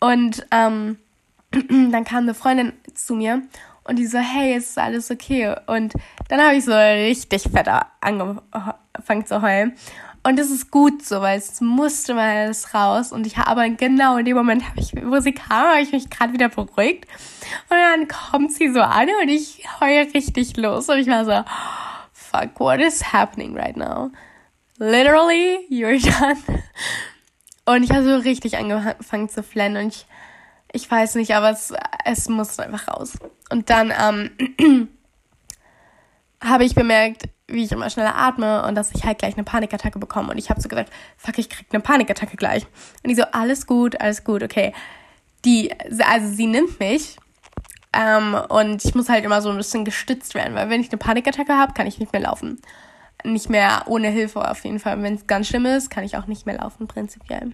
Und 0.00 0.46
ähm, 0.50 0.98
dann 1.50 2.04
kam 2.04 2.24
eine 2.24 2.34
Freundin 2.34 2.72
zu 2.94 3.14
mir 3.14 3.42
und 3.84 3.98
die 3.98 4.06
so, 4.06 4.18
hey, 4.18 4.56
ist 4.56 4.78
alles 4.78 5.10
okay? 5.10 5.54
Und 5.66 5.94
dann 6.28 6.40
habe 6.40 6.56
ich 6.56 6.64
so 6.64 6.72
richtig 6.72 7.42
fett 7.42 7.68
angefangen 8.00 9.26
zu 9.26 9.42
heulen. 9.42 9.74
Und 10.22 10.38
das 10.38 10.50
ist 10.50 10.70
gut 10.70 11.04
so, 11.04 11.22
weil 11.22 11.38
es 11.38 11.60
musste 11.60 12.14
mal 12.14 12.44
alles 12.44 12.74
raus. 12.74 13.10
Und 13.10 13.26
ich 13.26 13.38
habe 13.38 13.70
genau 13.70 14.18
in 14.18 14.26
dem 14.26 14.36
Moment, 14.36 14.68
habe 14.68 14.80
ich, 14.80 14.92
wo 15.04 15.18
sie 15.20 15.32
kam, 15.32 15.68
habe 15.68 15.80
ich 15.80 15.92
mich 15.92 16.10
gerade 16.10 16.32
wieder 16.32 16.48
beruhigt. 16.48 17.06
Und 17.68 17.76
dann 17.76 18.06
kommt 18.08 18.52
sie 18.52 18.70
so 18.70 18.80
an 18.80 19.08
und 19.22 19.28
ich 19.28 19.64
heule 19.80 20.12
richtig 20.12 20.56
los. 20.56 20.88
Und 20.88 20.98
ich 20.98 21.08
war 21.08 21.24
so, 21.24 21.42
fuck, 22.12 22.60
what 22.60 22.80
is 22.80 23.12
happening 23.12 23.56
right 23.56 23.76
now? 23.76 24.10
Literally, 24.78 25.66
you're 25.70 26.00
done. 26.00 26.62
Und 27.64 27.84
ich 27.84 27.90
habe 27.90 28.04
so 28.04 28.16
richtig 28.16 28.58
angefangen 28.58 29.28
zu 29.28 29.42
flennen. 29.42 29.84
Und 29.84 29.88
ich 29.88 30.06
ich 30.72 30.90
weiß 30.90 31.16
nicht, 31.16 31.34
aber 31.34 31.50
es, 31.50 31.72
es 32.04 32.28
muss 32.28 32.58
einfach 32.58 32.88
raus. 32.88 33.18
Und 33.50 33.70
dann 33.70 33.92
ähm, 33.98 34.88
habe 36.42 36.64
ich 36.64 36.74
bemerkt, 36.74 37.24
wie 37.52 37.64
ich 37.64 37.72
immer 37.72 37.90
schneller 37.90 38.16
atme 38.16 38.64
und 38.66 38.74
dass 38.74 38.92
ich 38.92 39.04
halt 39.04 39.18
gleich 39.18 39.34
eine 39.34 39.44
Panikattacke 39.44 39.98
bekomme. 39.98 40.30
Und 40.30 40.38
ich 40.38 40.50
habe 40.50 40.60
so 40.60 40.68
gesagt, 40.68 40.92
fuck, 41.16 41.38
ich 41.38 41.48
krieg 41.48 41.66
eine 41.70 41.80
Panikattacke 41.80 42.36
gleich. 42.36 42.66
Und 43.02 43.10
die 43.10 43.14
so, 43.14 43.24
alles 43.32 43.66
gut, 43.66 44.00
alles 44.00 44.24
gut, 44.24 44.42
okay. 44.42 44.72
Die, 45.44 45.72
also 46.00 46.28
sie 46.28 46.46
nimmt 46.46 46.78
mich 46.80 47.16
ähm, 47.92 48.36
und 48.48 48.84
ich 48.84 48.94
muss 48.94 49.08
halt 49.08 49.24
immer 49.24 49.42
so 49.42 49.50
ein 49.50 49.56
bisschen 49.56 49.84
gestützt 49.84 50.34
werden, 50.34 50.54
weil 50.54 50.70
wenn 50.70 50.80
ich 50.80 50.90
eine 50.90 50.98
Panikattacke 50.98 51.56
habe, 51.56 51.72
kann 51.72 51.86
ich 51.86 51.98
nicht 51.98 52.12
mehr 52.12 52.22
laufen. 52.22 52.60
Nicht 53.24 53.50
mehr 53.50 53.82
ohne 53.86 54.08
Hilfe 54.08 54.48
auf 54.48 54.64
jeden 54.64 54.78
Fall. 54.78 55.02
Wenn 55.02 55.14
es 55.14 55.26
ganz 55.26 55.48
schlimm 55.48 55.66
ist, 55.66 55.90
kann 55.90 56.04
ich 56.04 56.16
auch 56.16 56.26
nicht 56.26 56.46
mehr 56.46 56.56
laufen, 56.58 56.86
prinzipiell. 56.86 57.52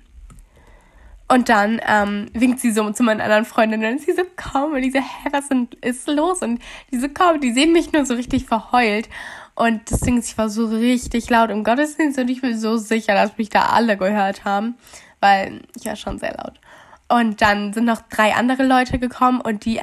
Und 1.29 1.49
dann 1.49 1.81
ähm, 1.85 2.27
winkt 2.35 2.61
sie 2.61 2.71
so 2.71 2.89
zu 2.91 3.03
meinen 3.03 3.21
anderen 3.21 3.45
Freundinnen 3.45 3.95
und 3.95 4.01
sie 4.01 4.13
so, 4.13 4.23
komm, 4.37 4.75
und 4.75 4.83
diese, 4.83 5.01
hä, 5.01 5.29
was 5.33 5.47
ist 5.81 6.07
los? 6.07 6.41
Und 6.43 6.61
die 6.93 7.01
so, 7.01 7.09
komm, 7.13 7.41
die 7.41 7.53
sehen 7.53 7.73
mich 7.73 7.93
nur 7.93 8.07
so 8.07 8.15
richtig 8.15 8.45
verheult. 8.45 9.09
Und 9.57 9.91
das 9.91 10.01
Ding 10.01 10.19
ist, 10.19 10.29
ich 10.29 10.39
war 10.39 10.51
so 10.51 10.67
richtig 10.67 11.31
laut 11.31 11.51
im 11.51 11.65
Gottesdienst 11.65 12.19
und 12.19 12.29
ich 12.29 12.43
bin 12.43 12.59
so 12.59 12.77
sicher, 12.77 13.15
dass 13.15 13.39
mich 13.39 13.49
da 13.49 13.63
alle 13.63 13.97
gehört 13.97 14.45
haben, 14.45 14.77
weil 15.21 15.63
ich 15.75 15.87
war 15.87 15.97
schon 15.97 16.19
sehr 16.19 16.37
laut. 16.37 16.61
Und 17.09 17.41
dann 17.41 17.73
sind 17.73 17.87
noch 17.87 18.03
drei 18.03 18.35
andere 18.35 18.67
Leute 18.67 18.99
gekommen 18.99 19.41
und 19.41 19.65
die 19.65 19.81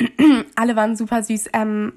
alle 0.56 0.76
waren 0.76 0.96
super 0.96 1.22
süß. 1.22 1.50
Ähm, 1.52 1.92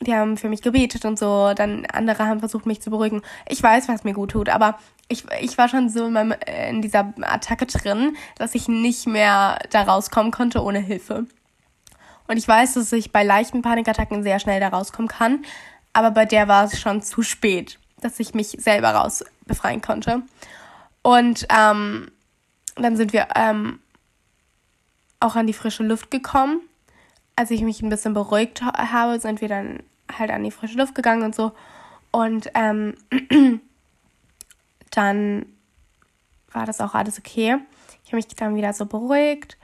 die 0.00 0.14
haben 0.14 0.38
für 0.38 0.48
mich 0.48 0.62
gebetet 0.62 1.04
und 1.04 1.18
so. 1.18 1.52
Dann 1.54 1.84
andere 1.86 2.26
haben 2.26 2.40
versucht, 2.40 2.64
mich 2.64 2.80
zu 2.80 2.90
beruhigen. 2.90 3.20
Ich 3.46 3.62
weiß, 3.62 3.88
was 3.88 4.04
mir 4.04 4.14
gut 4.14 4.30
tut, 4.30 4.48
aber 4.48 4.78
ich, 5.08 5.24
ich 5.40 5.58
war 5.58 5.68
schon 5.68 5.90
so 5.90 6.06
in, 6.06 6.14
meinem, 6.14 6.32
äh, 6.32 6.70
in 6.70 6.80
dieser 6.80 7.12
Attacke 7.20 7.66
drin, 7.66 8.16
dass 8.36 8.54
ich 8.54 8.68
nicht 8.68 9.06
mehr 9.06 9.58
da 9.70 9.82
rauskommen 9.82 10.32
konnte 10.32 10.62
ohne 10.62 10.78
Hilfe. 10.78 11.26
Und 12.26 12.38
ich 12.38 12.48
weiß, 12.48 12.74
dass 12.74 12.90
ich 12.92 13.12
bei 13.12 13.22
leichten 13.22 13.60
Panikattacken 13.60 14.22
sehr 14.22 14.38
schnell 14.38 14.58
da 14.58 14.68
rauskommen 14.68 15.08
kann, 15.08 15.44
aber 15.94 16.10
bei 16.10 16.26
der 16.26 16.48
war 16.48 16.64
es 16.64 16.78
schon 16.78 17.00
zu 17.00 17.22
spät, 17.22 17.78
dass 18.00 18.20
ich 18.20 18.34
mich 18.34 18.48
selber 18.48 18.90
raus 18.90 19.24
befreien 19.46 19.80
konnte. 19.80 20.22
Und 21.02 21.46
ähm, 21.48 22.10
dann 22.76 22.96
sind 22.96 23.12
wir 23.12 23.28
ähm, 23.34 23.78
auch 25.20 25.36
an 25.36 25.46
die 25.46 25.52
frische 25.52 25.84
Luft 25.84 26.10
gekommen. 26.10 26.60
Als 27.36 27.50
ich 27.50 27.62
mich 27.62 27.80
ein 27.80 27.88
bisschen 27.88 28.12
beruhigt 28.12 28.62
habe, 28.62 29.18
sind 29.20 29.40
wir 29.40 29.48
dann 29.48 29.82
halt 30.12 30.30
an 30.30 30.44
die 30.44 30.50
frische 30.50 30.76
Luft 30.76 30.94
gegangen 30.94 31.22
und 31.22 31.34
so. 31.34 31.52
Und 32.10 32.50
ähm, 32.54 32.94
dann 34.90 35.46
war 36.52 36.66
das 36.66 36.80
auch 36.80 36.94
alles 36.94 37.18
okay. 37.18 37.58
Ich 38.04 38.10
habe 38.10 38.16
mich 38.16 38.26
dann 38.28 38.56
wieder 38.56 38.72
so 38.72 38.86
beruhigt. 38.86 39.56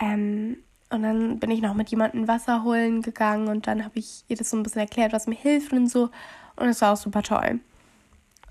Ähm, 0.00 0.58
und 0.90 1.02
dann 1.02 1.38
bin 1.38 1.50
ich 1.50 1.62
noch 1.62 1.74
mit 1.74 1.88
jemandem 1.90 2.28
Wasser 2.28 2.64
holen 2.64 3.02
gegangen 3.02 3.48
und 3.48 3.66
dann 3.66 3.84
habe 3.84 3.98
ich 3.98 4.24
ihr 4.28 4.36
das 4.36 4.50
so 4.50 4.56
ein 4.56 4.62
bisschen 4.62 4.80
erklärt, 4.80 5.12
was 5.12 5.26
mir 5.26 5.36
hilft 5.36 5.72
und 5.72 5.88
so. 5.88 6.10
Und 6.56 6.68
es 6.68 6.80
war 6.80 6.92
auch 6.92 6.96
super 6.96 7.22
toll. 7.22 7.60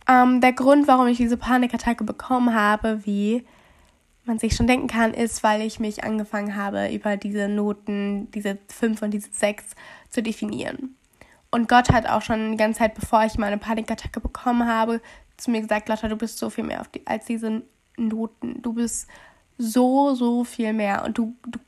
Ähm, 0.07 0.41
der 0.41 0.53
Grund, 0.53 0.87
warum 0.87 1.07
ich 1.07 1.17
diese 1.17 1.37
Panikattacke 1.37 2.03
bekommen 2.03 2.53
habe, 2.53 3.05
wie 3.05 3.45
man 4.25 4.39
sich 4.39 4.55
schon 4.55 4.67
denken 4.67 4.87
kann, 4.87 5.13
ist, 5.13 5.43
weil 5.43 5.61
ich 5.61 5.79
mich 5.79 6.03
angefangen 6.03 6.55
habe, 6.55 6.93
über 6.93 7.17
diese 7.17 7.49
Noten, 7.49 8.31
diese 8.31 8.57
5 8.69 9.01
und 9.01 9.11
diese 9.11 9.29
6 9.31 9.75
zu 10.09 10.23
definieren. 10.23 10.95
Und 11.51 11.67
Gott 11.67 11.91
hat 11.91 12.07
auch 12.07 12.21
schon 12.21 12.51
die 12.51 12.57
ganze 12.57 12.79
Zeit, 12.79 12.95
bevor 12.95 13.23
ich 13.25 13.37
meine 13.37 13.57
Panikattacke 13.57 14.19
bekommen 14.19 14.67
habe, 14.67 15.01
zu 15.35 15.51
mir 15.51 15.61
gesagt, 15.61 15.89
Lotta, 15.89 16.07
du 16.07 16.15
bist 16.15 16.37
so 16.37 16.49
viel 16.49 16.63
mehr 16.63 16.83
die, 16.93 17.05
als 17.05 17.25
diese 17.25 17.63
Noten. 17.97 18.61
Du 18.61 18.73
bist 18.73 19.07
so, 19.57 20.13
so 20.13 20.43
viel 20.43 20.73
mehr. 20.73 21.03
Und 21.05 21.17
du, 21.17 21.35
du 21.47 21.59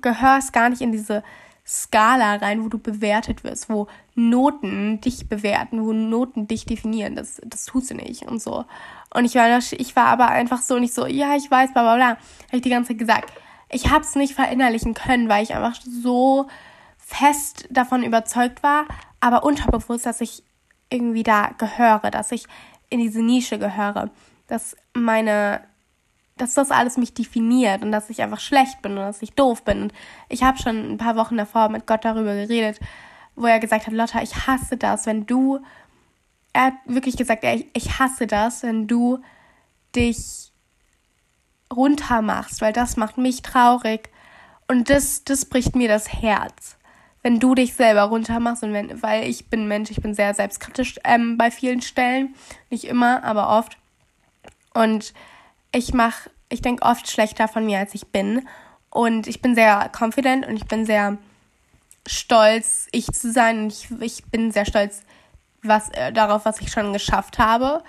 gehörst 0.00 0.52
gar 0.52 0.68
nicht 0.68 0.80
in 0.80 0.92
diese 0.92 1.22
Skala 1.66 2.36
rein, 2.36 2.62
wo 2.62 2.68
du 2.68 2.78
bewertet 2.78 3.42
wirst, 3.42 3.70
wo 3.70 3.86
Noten 4.14 5.00
dich 5.00 5.28
bewerten, 5.28 5.84
wo 5.84 5.92
Noten 5.92 6.46
dich 6.46 6.66
definieren. 6.66 7.16
Das, 7.16 7.40
das 7.44 7.64
tust 7.64 7.90
du 7.90 7.94
nicht 7.94 8.22
und 8.22 8.40
so. 8.40 8.66
Und 9.14 9.24
ich 9.24 9.34
war, 9.34 9.58
ich 9.58 9.96
war 9.96 10.06
aber 10.06 10.28
einfach 10.28 10.60
so 10.60 10.78
nicht 10.78 10.92
so, 10.92 11.06
ja, 11.06 11.34
ich 11.36 11.50
weiß, 11.50 11.72
bla 11.72 11.82
bla 11.82 11.96
bla. 11.96 12.08
Habe 12.08 12.18
ich 12.52 12.62
die 12.62 12.70
ganze 12.70 12.88
Zeit 12.88 12.98
gesagt. 12.98 13.32
Ich 13.70 13.90
habe 13.90 14.04
es 14.04 14.14
nicht 14.14 14.34
verinnerlichen 14.34 14.94
können, 14.94 15.28
weil 15.28 15.42
ich 15.42 15.54
einfach 15.54 15.80
so 15.80 16.48
fest 16.98 17.66
davon 17.70 18.02
überzeugt 18.02 18.62
war, 18.62 18.86
aber 19.20 19.44
unterbewusst, 19.44 20.04
dass 20.04 20.20
ich 20.20 20.42
irgendwie 20.90 21.22
da 21.22 21.50
gehöre, 21.56 22.10
dass 22.10 22.30
ich 22.30 22.46
in 22.90 23.00
diese 23.00 23.22
Nische 23.22 23.58
gehöre, 23.58 24.10
dass 24.46 24.76
meine 24.92 25.62
dass 26.36 26.54
das 26.54 26.70
alles 26.70 26.96
mich 26.96 27.14
definiert 27.14 27.82
und 27.82 27.92
dass 27.92 28.10
ich 28.10 28.22
einfach 28.22 28.40
schlecht 28.40 28.82
bin 28.82 28.92
und 28.92 29.04
dass 29.04 29.22
ich 29.22 29.32
doof 29.34 29.64
bin. 29.64 29.82
Und 29.82 29.92
ich 30.28 30.42
habe 30.42 30.58
schon 30.58 30.92
ein 30.92 30.98
paar 30.98 31.16
Wochen 31.16 31.36
davor 31.36 31.68
mit 31.68 31.86
Gott 31.86 32.04
darüber 32.04 32.34
geredet, 32.34 32.80
wo 33.36 33.46
er 33.46 33.60
gesagt 33.60 33.86
hat, 33.86 33.94
Lotta, 33.94 34.22
ich 34.22 34.46
hasse 34.46 34.76
das, 34.76 35.06
wenn 35.06 35.26
du, 35.26 35.60
er 36.52 36.66
hat 36.66 36.74
wirklich 36.86 37.16
gesagt, 37.16 37.44
ich, 37.44 37.66
ich 37.72 37.98
hasse 37.98 38.26
das, 38.26 38.62
wenn 38.62 38.86
du 38.86 39.20
dich 39.94 40.50
runter 41.72 42.22
machst, 42.22 42.60
weil 42.60 42.72
das 42.72 42.96
macht 42.96 43.16
mich 43.16 43.42
traurig 43.42 44.10
und 44.68 44.90
das, 44.90 45.24
das 45.24 45.44
bricht 45.44 45.76
mir 45.76 45.88
das 45.88 46.12
Herz. 46.12 46.76
Wenn 47.22 47.40
du 47.40 47.54
dich 47.54 47.74
selber 47.74 48.02
runter 48.02 48.38
machst 48.38 48.62
und 48.62 48.72
wenn, 48.72 49.02
weil 49.02 49.28
ich 49.28 49.48
bin 49.48 49.66
Mensch, 49.66 49.90
ich 49.90 50.02
bin 50.02 50.14
sehr 50.14 50.34
selbstkritisch 50.34 50.96
ähm, 51.04 51.38
bei 51.38 51.50
vielen 51.50 51.80
Stellen, 51.80 52.34
nicht 52.70 52.84
immer, 52.84 53.24
aber 53.24 53.48
oft. 53.48 53.78
Und 54.74 55.14
ich 55.74 55.92
mache, 55.92 56.30
ich 56.48 56.62
denke 56.62 56.84
oft 56.84 57.10
schlechter 57.10 57.48
von 57.48 57.66
mir, 57.66 57.78
als 57.78 57.94
ich 57.94 58.06
bin. 58.06 58.46
Und 58.90 59.26
ich 59.26 59.42
bin 59.42 59.54
sehr 59.54 59.90
confident 59.98 60.46
und 60.46 60.56
ich 60.56 60.66
bin 60.66 60.86
sehr 60.86 61.18
stolz, 62.06 62.86
ich 62.92 63.06
zu 63.06 63.32
sein. 63.32 63.66
Ich, 63.66 63.90
ich 64.00 64.24
bin 64.26 64.52
sehr 64.52 64.64
stolz 64.64 65.02
was, 65.62 65.90
äh, 65.90 66.12
darauf, 66.12 66.44
was 66.44 66.60
ich 66.60 66.70
schon 66.70 66.92
geschafft 66.92 67.38
habe. 67.38 67.82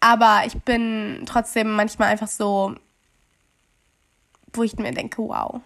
Aber 0.00 0.42
ich 0.46 0.54
bin 0.62 1.22
trotzdem 1.26 1.74
manchmal 1.74 2.08
einfach 2.08 2.28
so, 2.28 2.74
wo 4.52 4.62
ich 4.62 4.76
mir 4.76 4.92
denke, 4.92 5.22
wow, 5.22 5.60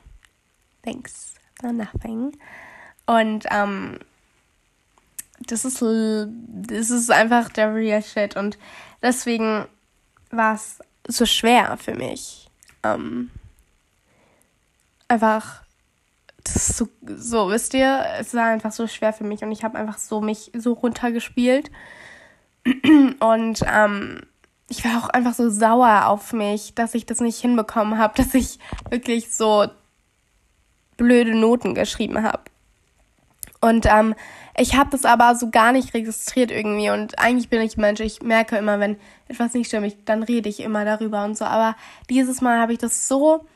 thanks 0.83 1.35
for 1.59 1.73
nothing. 1.73 2.37
Und 3.07 3.47
ähm, 3.51 3.99
das 5.47 5.65
ist, 5.65 5.83
das 5.83 6.91
ist 6.91 7.11
einfach 7.11 7.49
der 7.49 7.75
real 7.75 8.03
shit. 8.03 8.37
Und 8.37 8.59
deswegen 9.01 9.67
war 10.31 10.55
es 10.55 10.81
so 11.07 11.27
schwer 11.27 11.77
für 11.77 11.95
mich. 11.95 12.49
Ähm, 12.83 13.31
einfach, 15.09 15.63
das 16.43 16.57
ist 16.57 16.77
so, 16.77 16.89
so, 17.07 17.51
wisst 17.51 17.75
ihr, 17.75 18.05
es 18.19 18.35
war 18.35 18.47
einfach 18.47 18.73
so 18.73 18.87
schwer 18.87 19.13
für 19.13 19.25
mich 19.25 19.43
und 19.43 19.53
ich 19.53 19.65
habe 19.65 19.79
einfach 19.79 19.99
so 19.99 20.21
mich 20.21 20.51
so 20.55 20.73
runtergespielt. 20.73 21.71
Und 23.19 23.65
ähm, 23.67 24.21
ich 24.69 24.85
war 24.85 25.03
auch 25.03 25.09
einfach 25.09 25.35
so 25.35 25.51
sauer 25.51 26.07
auf 26.07 26.33
mich, 26.33 26.75
dass 26.75 26.95
ich 26.95 27.07
das 27.07 27.21
nicht 27.21 27.41
hinbekommen 27.41 27.99
habe, 27.99 28.15
dass 28.17 28.35
ich 28.35 28.59
wirklich 28.89 29.35
so 29.35 29.67
blöde 30.97 31.35
Noten 31.35 31.75
geschrieben 31.75 32.23
habe. 32.23 32.43
Und 33.61 33.87
ähm, 33.87 34.15
ich 34.57 34.75
habe 34.75 34.91
das 34.91 35.05
aber 35.05 35.35
so 35.35 35.51
gar 35.51 35.73
nicht 35.73 35.95
registriert 35.95 36.51
irgendwie. 36.51 36.91
Und 36.91 37.19
eigentlich 37.19 37.49
bin 37.49 37.63
ich 37.63 37.77
Mensch, 37.77 38.01
ich 38.01 38.23
merke 38.23 38.57
immer, 38.57 38.81
wenn 38.81 38.99
etwas 39.29 39.55
nicht 39.55 39.69
stimmt, 39.69 39.97
dann 40.05 40.23
rede 40.23 40.49
ich 40.49 40.61
immer 40.61 40.85
darüber 40.85 41.25
und 41.25 41.37
so. 41.37 41.45
Aber 41.45 41.75
dieses 42.11 42.41
Mal 42.41 42.59
habe 42.59 42.73
ich 42.73 42.79
das 42.79 43.09
so 43.09 43.47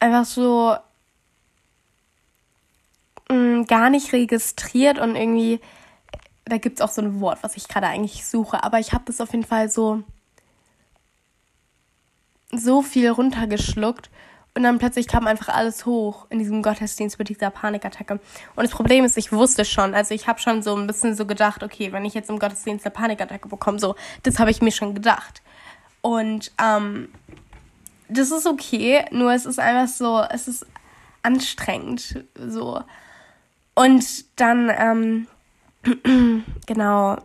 einfach 0.00 0.24
so 0.24 0.76
mh, 3.28 3.36
mm, 3.36 3.66
gar 3.66 3.90
nicht 3.90 4.12
registriert 4.12 4.98
und 4.98 5.14
irgendwie, 5.14 5.60
da 6.44 6.58
gibt 6.58 6.80
es 6.80 6.82
auch 6.82 6.90
so 6.90 7.02
ein 7.02 7.20
Wort, 7.20 7.38
was 7.42 7.56
ich 7.56 7.68
gerade 7.68 7.86
eigentlich 7.86 8.26
suche. 8.26 8.64
Aber 8.64 8.80
ich 8.80 8.92
habe 8.92 9.04
das 9.06 9.20
auf 9.20 9.32
jeden 9.32 9.46
Fall 9.46 9.70
so 9.70 10.02
so 12.54 12.82
viel 12.82 13.08
runtergeschluckt 13.08 14.10
und 14.54 14.64
dann 14.64 14.78
plötzlich 14.78 15.08
kam 15.08 15.26
einfach 15.26 15.48
alles 15.48 15.86
hoch 15.86 16.26
in 16.28 16.38
diesem 16.38 16.62
Gottesdienst 16.62 17.18
mit 17.18 17.30
dieser 17.30 17.48
Panikattacke. 17.50 18.14
Und 18.14 18.62
das 18.62 18.70
Problem 18.70 19.04
ist, 19.04 19.16
ich 19.16 19.32
wusste 19.32 19.64
schon, 19.64 19.94
also 19.94 20.14
ich 20.14 20.26
habe 20.26 20.40
schon 20.40 20.62
so 20.62 20.76
ein 20.76 20.86
bisschen 20.86 21.14
so 21.16 21.24
gedacht, 21.24 21.62
okay, 21.62 21.90
wenn 21.92 22.04
ich 22.04 22.12
jetzt 22.12 22.28
im 22.28 22.38
Gottesdienst 22.38 22.84
eine 22.84 22.92
Panikattacke 22.92 23.48
bekomme, 23.48 23.78
so, 23.78 23.94
das 24.24 24.38
habe 24.38 24.50
ich 24.50 24.60
mir 24.60 24.72
schon 24.72 24.94
gedacht. 24.94 25.40
Und 26.02 26.52
ähm, 26.62 27.08
das 28.08 28.30
ist 28.30 28.46
okay, 28.46 29.06
nur 29.10 29.32
es 29.32 29.46
ist 29.46 29.58
einfach 29.58 29.88
so, 29.88 30.22
es 30.30 30.48
ist 30.48 30.66
anstrengend, 31.22 32.24
so. 32.34 32.82
Und 33.74 34.38
dann, 34.38 34.70
ähm, 34.76 36.44
genau, 36.66 37.16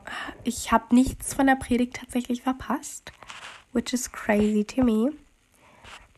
ich 0.45 0.71
habe 0.71 0.95
nichts 0.95 1.33
von 1.33 1.47
der 1.47 1.55
Predigt 1.55 1.97
tatsächlich 1.97 2.41
verpasst, 2.41 3.11
which 3.73 3.91
is 3.91 4.09
crazy 4.09 4.63
to 4.63 4.83
me. 4.83 5.11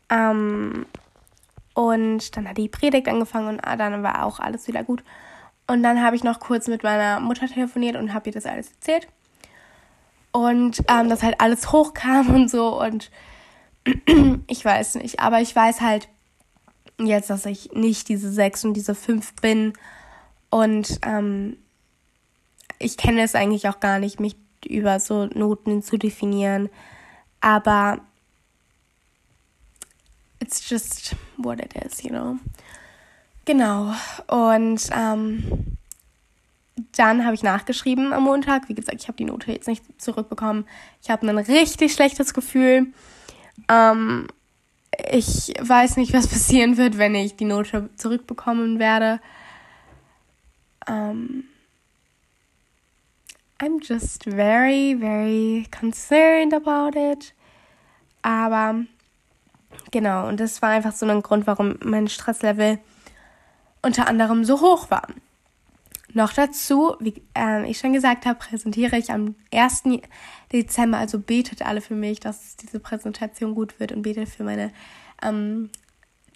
Ähm, 0.08 0.86
und 1.80 2.36
dann 2.36 2.46
hat 2.46 2.58
die 2.58 2.68
Predigt 2.68 3.08
angefangen 3.08 3.56
und 3.56 3.62
dann 3.64 4.02
war 4.02 4.26
auch 4.26 4.38
alles 4.38 4.68
wieder 4.68 4.84
gut. 4.84 5.02
Und 5.66 5.82
dann 5.82 6.02
habe 6.02 6.14
ich 6.14 6.22
noch 6.22 6.38
kurz 6.38 6.68
mit 6.68 6.82
meiner 6.82 7.20
Mutter 7.20 7.46
telefoniert 7.46 7.96
und 7.96 8.12
habe 8.12 8.28
ihr 8.28 8.34
das 8.34 8.44
alles 8.44 8.70
erzählt. 8.72 9.08
Und 10.30 10.82
ähm, 10.88 11.08
dass 11.08 11.22
halt 11.22 11.40
alles 11.40 11.72
hochkam 11.72 12.28
und 12.34 12.50
so. 12.50 12.78
Und 12.78 13.10
ich 14.46 14.62
weiß 14.62 14.96
nicht, 14.96 15.20
aber 15.20 15.40
ich 15.40 15.56
weiß 15.56 15.80
halt 15.80 16.08
jetzt, 16.98 17.30
dass 17.30 17.46
ich 17.46 17.72
nicht 17.72 18.10
diese 18.10 18.30
sechs 18.30 18.62
und 18.62 18.74
diese 18.74 18.94
fünf 18.94 19.32
bin. 19.36 19.72
Und 20.50 21.00
ähm, 21.06 21.56
ich 22.78 22.98
kenne 22.98 23.22
es 23.22 23.34
eigentlich 23.34 23.70
auch 23.70 23.80
gar 23.80 24.00
nicht, 24.00 24.20
mich 24.20 24.36
über 24.66 25.00
so 25.00 25.24
Noten 25.28 25.82
zu 25.82 25.96
definieren. 25.96 26.68
Aber 27.40 28.00
it's 30.40 30.68
just 30.68 31.14
what 31.36 31.60
it 31.60 31.72
is, 31.84 32.02
you 32.02 32.10
know. 32.10 32.38
Genau. 33.44 33.94
Und 34.26 34.90
ähm, 34.92 35.76
dann 36.96 37.24
habe 37.24 37.34
ich 37.34 37.42
nachgeschrieben 37.42 38.12
am 38.12 38.24
Montag. 38.24 38.68
Wie 38.68 38.74
gesagt, 38.74 39.00
ich 39.00 39.08
habe 39.08 39.16
die 39.16 39.24
Note 39.24 39.52
jetzt 39.52 39.68
nicht 39.68 39.84
zurückbekommen. 40.00 40.66
Ich 41.02 41.10
habe 41.10 41.28
ein 41.28 41.38
richtig 41.38 41.92
schlechtes 41.92 42.34
Gefühl. 42.34 42.88
Ähm, 43.68 44.28
ich 45.10 45.52
weiß 45.60 45.96
nicht, 45.96 46.12
was 46.12 46.26
passieren 46.28 46.76
wird, 46.76 46.98
wenn 46.98 47.14
ich 47.14 47.36
die 47.36 47.44
Note 47.44 47.90
zurückbekommen 47.96 48.78
werde. 48.78 49.20
Um, 50.88 51.44
I'm 53.58 53.80
just 53.82 54.24
very, 54.24 54.96
very 54.98 55.66
concerned 55.70 56.54
about 56.54 56.98
it. 56.98 57.34
Aber 58.22 58.86
Genau, 59.90 60.28
und 60.28 60.38
das 60.40 60.62
war 60.62 60.70
einfach 60.70 60.92
so 60.92 61.06
ein 61.06 61.22
Grund, 61.22 61.46
warum 61.46 61.76
mein 61.82 62.08
Stresslevel 62.08 62.78
unter 63.82 64.08
anderem 64.08 64.44
so 64.44 64.60
hoch 64.60 64.90
war. 64.90 65.06
Noch 66.12 66.32
dazu, 66.32 66.96
wie 66.98 67.22
äh, 67.36 67.68
ich 67.70 67.78
schon 67.78 67.92
gesagt 67.92 68.26
habe, 68.26 68.38
präsentiere 68.38 68.98
ich 68.98 69.10
am 69.12 69.36
1. 69.52 69.84
Dezember, 70.52 70.98
also 70.98 71.20
betet 71.20 71.62
alle 71.62 71.80
für 71.80 71.94
mich, 71.94 72.18
dass 72.18 72.56
diese 72.56 72.80
Präsentation 72.80 73.54
gut 73.54 73.78
wird 73.78 73.92
und 73.92 74.02
betet 74.02 74.28
für 74.28 74.42
meine 74.42 74.72
ähm, 75.22 75.70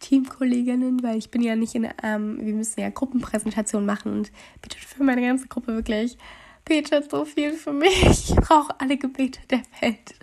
Teamkolleginnen, 0.00 1.02
weil 1.02 1.16
ich 1.16 1.30
bin 1.30 1.42
ja 1.42 1.56
nicht 1.56 1.74
in, 1.74 1.88
ähm, 2.02 2.38
wir 2.40 2.54
müssen 2.54 2.80
ja 2.80 2.90
Gruppenpräsentationen 2.90 3.86
machen 3.86 4.12
und 4.12 4.30
betet 4.62 4.80
für 4.80 5.02
meine 5.02 5.22
ganze 5.22 5.48
Gruppe 5.48 5.74
wirklich. 5.74 6.18
Betet 6.64 7.10
so 7.10 7.24
viel 7.24 7.52
für 7.52 7.72
mich. 7.72 8.02
Ich 8.30 8.36
brauche 8.36 8.78
alle 8.80 8.96
Gebete 8.96 9.40
der 9.50 9.62
Welt. 9.80 10.14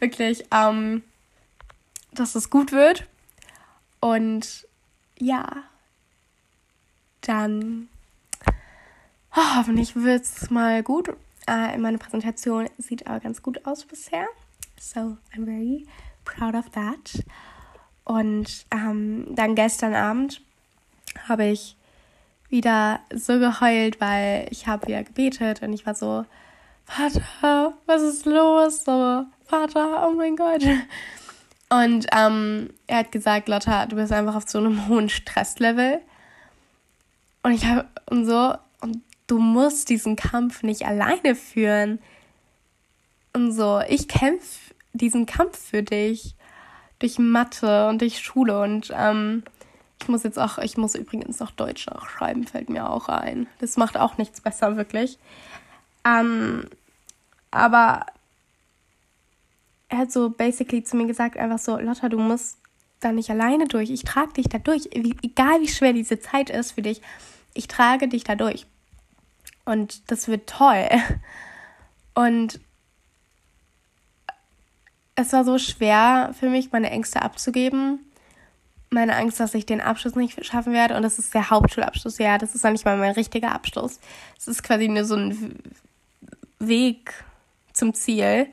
Wirklich. 0.00 0.44
Ähm, 0.52 1.02
dass 2.18 2.34
es 2.34 2.50
gut 2.50 2.72
wird. 2.72 3.06
Und 4.00 4.66
ja, 5.18 5.64
dann 7.20 7.88
oh, 9.34 9.56
hoffentlich 9.56 9.96
wird 9.96 10.22
es 10.24 10.50
mal 10.50 10.82
gut. 10.82 11.10
Äh, 11.46 11.78
meine 11.78 11.98
Präsentation 11.98 12.68
sieht 12.78 13.06
aber 13.06 13.20
ganz 13.20 13.42
gut 13.42 13.64
aus 13.66 13.84
bisher. 13.84 14.26
So, 14.78 15.16
I'm 15.34 15.44
very 15.44 15.86
proud 16.24 16.54
of 16.54 16.70
that. 16.70 17.24
Und 18.04 18.66
ähm, 18.70 19.26
dann 19.34 19.54
gestern 19.54 19.94
Abend 19.94 20.40
habe 21.28 21.46
ich 21.46 21.76
wieder 22.48 23.00
so 23.12 23.38
geheult, 23.38 24.00
weil 24.00 24.46
ich 24.50 24.66
habe 24.66 24.86
wieder 24.86 25.02
gebetet 25.02 25.62
und 25.62 25.72
ich 25.72 25.86
war 25.86 25.94
so, 25.94 26.24
Vater, 26.84 27.74
was 27.86 28.02
ist 28.02 28.26
los? 28.26 28.84
So, 28.84 29.24
Vater, 29.46 30.06
oh 30.08 30.12
mein 30.12 30.36
Gott. 30.36 30.62
Und 31.68 32.06
ähm, 32.12 32.70
er 32.86 32.98
hat 32.98 33.12
gesagt, 33.12 33.48
Lotta, 33.48 33.86
du 33.86 33.96
bist 33.96 34.12
einfach 34.12 34.36
auf 34.36 34.48
so 34.48 34.58
einem 34.58 34.86
hohen 34.88 35.08
Stresslevel. 35.08 36.00
Und 37.42 37.52
ich 37.52 37.66
habe 37.66 37.86
und 38.08 38.24
so, 38.24 38.54
und 38.80 39.02
du 39.26 39.38
musst 39.38 39.88
diesen 39.88 40.16
Kampf 40.16 40.62
nicht 40.62 40.86
alleine 40.86 41.34
führen. 41.34 41.98
Und 43.32 43.52
so, 43.52 43.80
ich 43.88 44.08
kämpfe 44.08 44.74
diesen 44.92 45.26
Kampf 45.26 45.58
für 45.58 45.82
dich 45.82 46.34
durch 47.00 47.18
Mathe 47.18 47.88
und 47.88 48.00
durch 48.00 48.20
Schule. 48.20 48.60
Und 48.60 48.92
ähm, 48.94 49.42
Ich 50.00 50.08
muss 50.08 50.22
jetzt 50.22 50.38
auch, 50.38 50.58
ich 50.58 50.76
muss 50.76 50.94
übrigens 50.94 51.40
noch 51.40 51.50
Deutsch 51.50 51.86
nachschreiben, 51.86 52.46
fällt 52.46 52.70
mir 52.70 52.88
auch 52.88 53.08
ein. 53.08 53.46
Das 53.58 53.76
macht 53.76 53.96
auch 53.96 54.18
nichts 54.18 54.40
besser, 54.40 54.76
wirklich. 54.76 55.18
Ähm, 56.04 56.68
aber 57.50 58.06
er 59.88 59.98
hat 59.98 60.12
so 60.12 60.30
basically 60.30 60.82
zu 60.82 60.96
mir 60.96 61.06
gesagt, 61.06 61.36
einfach 61.36 61.58
so, 61.58 61.78
Lotta, 61.78 62.08
du 62.08 62.18
musst 62.18 62.58
da 63.00 63.12
nicht 63.12 63.30
alleine 63.30 63.66
durch. 63.66 63.90
Ich 63.90 64.04
trage 64.04 64.32
dich 64.34 64.48
da 64.48 64.58
durch. 64.58 64.88
Egal 64.92 65.60
wie 65.60 65.68
schwer 65.68 65.92
diese 65.92 66.18
Zeit 66.18 66.50
ist 66.50 66.72
für 66.72 66.82
dich, 66.82 67.02
ich 67.54 67.68
trage 67.68 68.08
dich 68.08 68.24
da 68.24 68.34
durch. 68.34 68.66
Und 69.64 70.10
das 70.10 70.28
wird 70.28 70.48
toll. 70.48 70.88
Und 72.14 72.60
es 75.14 75.32
war 75.32 75.44
so 75.44 75.58
schwer 75.58 76.34
für 76.38 76.48
mich, 76.48 76.72
meine 76.72 76.90
Ängste 76.90 77.22
abzugeben. 77.22 78.00
Meine 78.90 79.16
Angst, 79.16 79.40
dass 79.40 79.54
ich 79.54 79.66
den 79.66 79.80
Abschluss 79.80 80.14
nicht 80.14 80.44
schaffen 80.44 80.72
werde. 80.72 80.96
Und 80.96 81.02
das 81.02 81.18
ist 81.18 81.34
der 81.34 81.50
Hauptschulabschluss. 81.50 82.18
Ja, 82.18 82.38
das 82.38 82.54
ist 82.54 82.64
noch 82.64 82.70
nicht 82.70 82.84
mal 82.84 82.96
mein 82.96 83.12
richtiger 83.12 83.52
Abschluss. 83.52 84.00
Es 84.38 84.48
ist 84.48 84.62
quasi 84.62 84.88
nur 84.88 85.04
so 85.04 85.16
ein 85.16 85.58
Weg 86.58 87.12
zum 87.72 87.92
Ziel. 87.94 88.46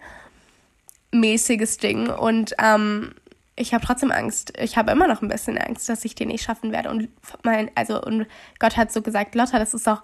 Mäßiges 1.14 1.78
Ding. 1.78 2.10
Und 2.10 2.54
ähm, 2.60 3.14
ich 3.56 3.74
habe 3.74 3.86
trotzdem 3.86 4.12
Angst. 4.12 4.54
Ich 4.60 4.78
habe 4.78 4.92
immer 4.92 5.08
noch 5.08 5.22
ein 5.22 5.28
bisschen 5.28 5.58
Angst, 5.58 5.88
dass 5.88 6.06
ich 6.06 6.16
den 6.16 6.30
nicht 6.30 6.44
schaffen 6.44 6.72
werde. 6.72 6.90
Und 6.90 7.10
mein, 7.44 7.70
also, 7.76 8.02
und 8.02 8.28
Gott 8.60 8.78
hat 8.78 8.92
so 8.92 9.02
gesagt, 9.02 9.36
Lotta, 9.36 9.60
das 9.60 9.74
ist 9.74 9.88
doch 9.88 10.02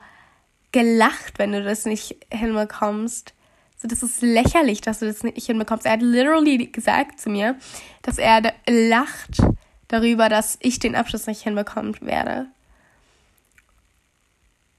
gelacht, 0.71 1.39
wenn 1.39 1.51
du 1.51 1.63
das 1.63 1.85
nicht 1.85 2.17
hinbekommst. 2.31 3.33
So, 3.77 3.87
das 3.87 4.03
ist 4.03 4.21
lächerlich, 4.21 4.81
dass 4.81 4.99
du 4.99 5.07
das 5.07 5.23
nicht 5.23 5.45
hinbekommst. 5.45 5.85
Er 5.85 5.93
hat 5.93 6.01
literally 6.01 6.67
gesagt 6.67 7.19
zu 7.19 7.29
mir, 7.29 7.55
dass 8.01 8.17
er 8.17 8.53
lacht 8.67 9.41
darüber, 9.87 10.29
dass 10.29 10.57
ich 10.61 10.79
den 10.79 10.95
Abschluss 10.95 11.27
nicht 11.27 11.41
hinbekommen 11.41 11.95
werde. 12.01 12.47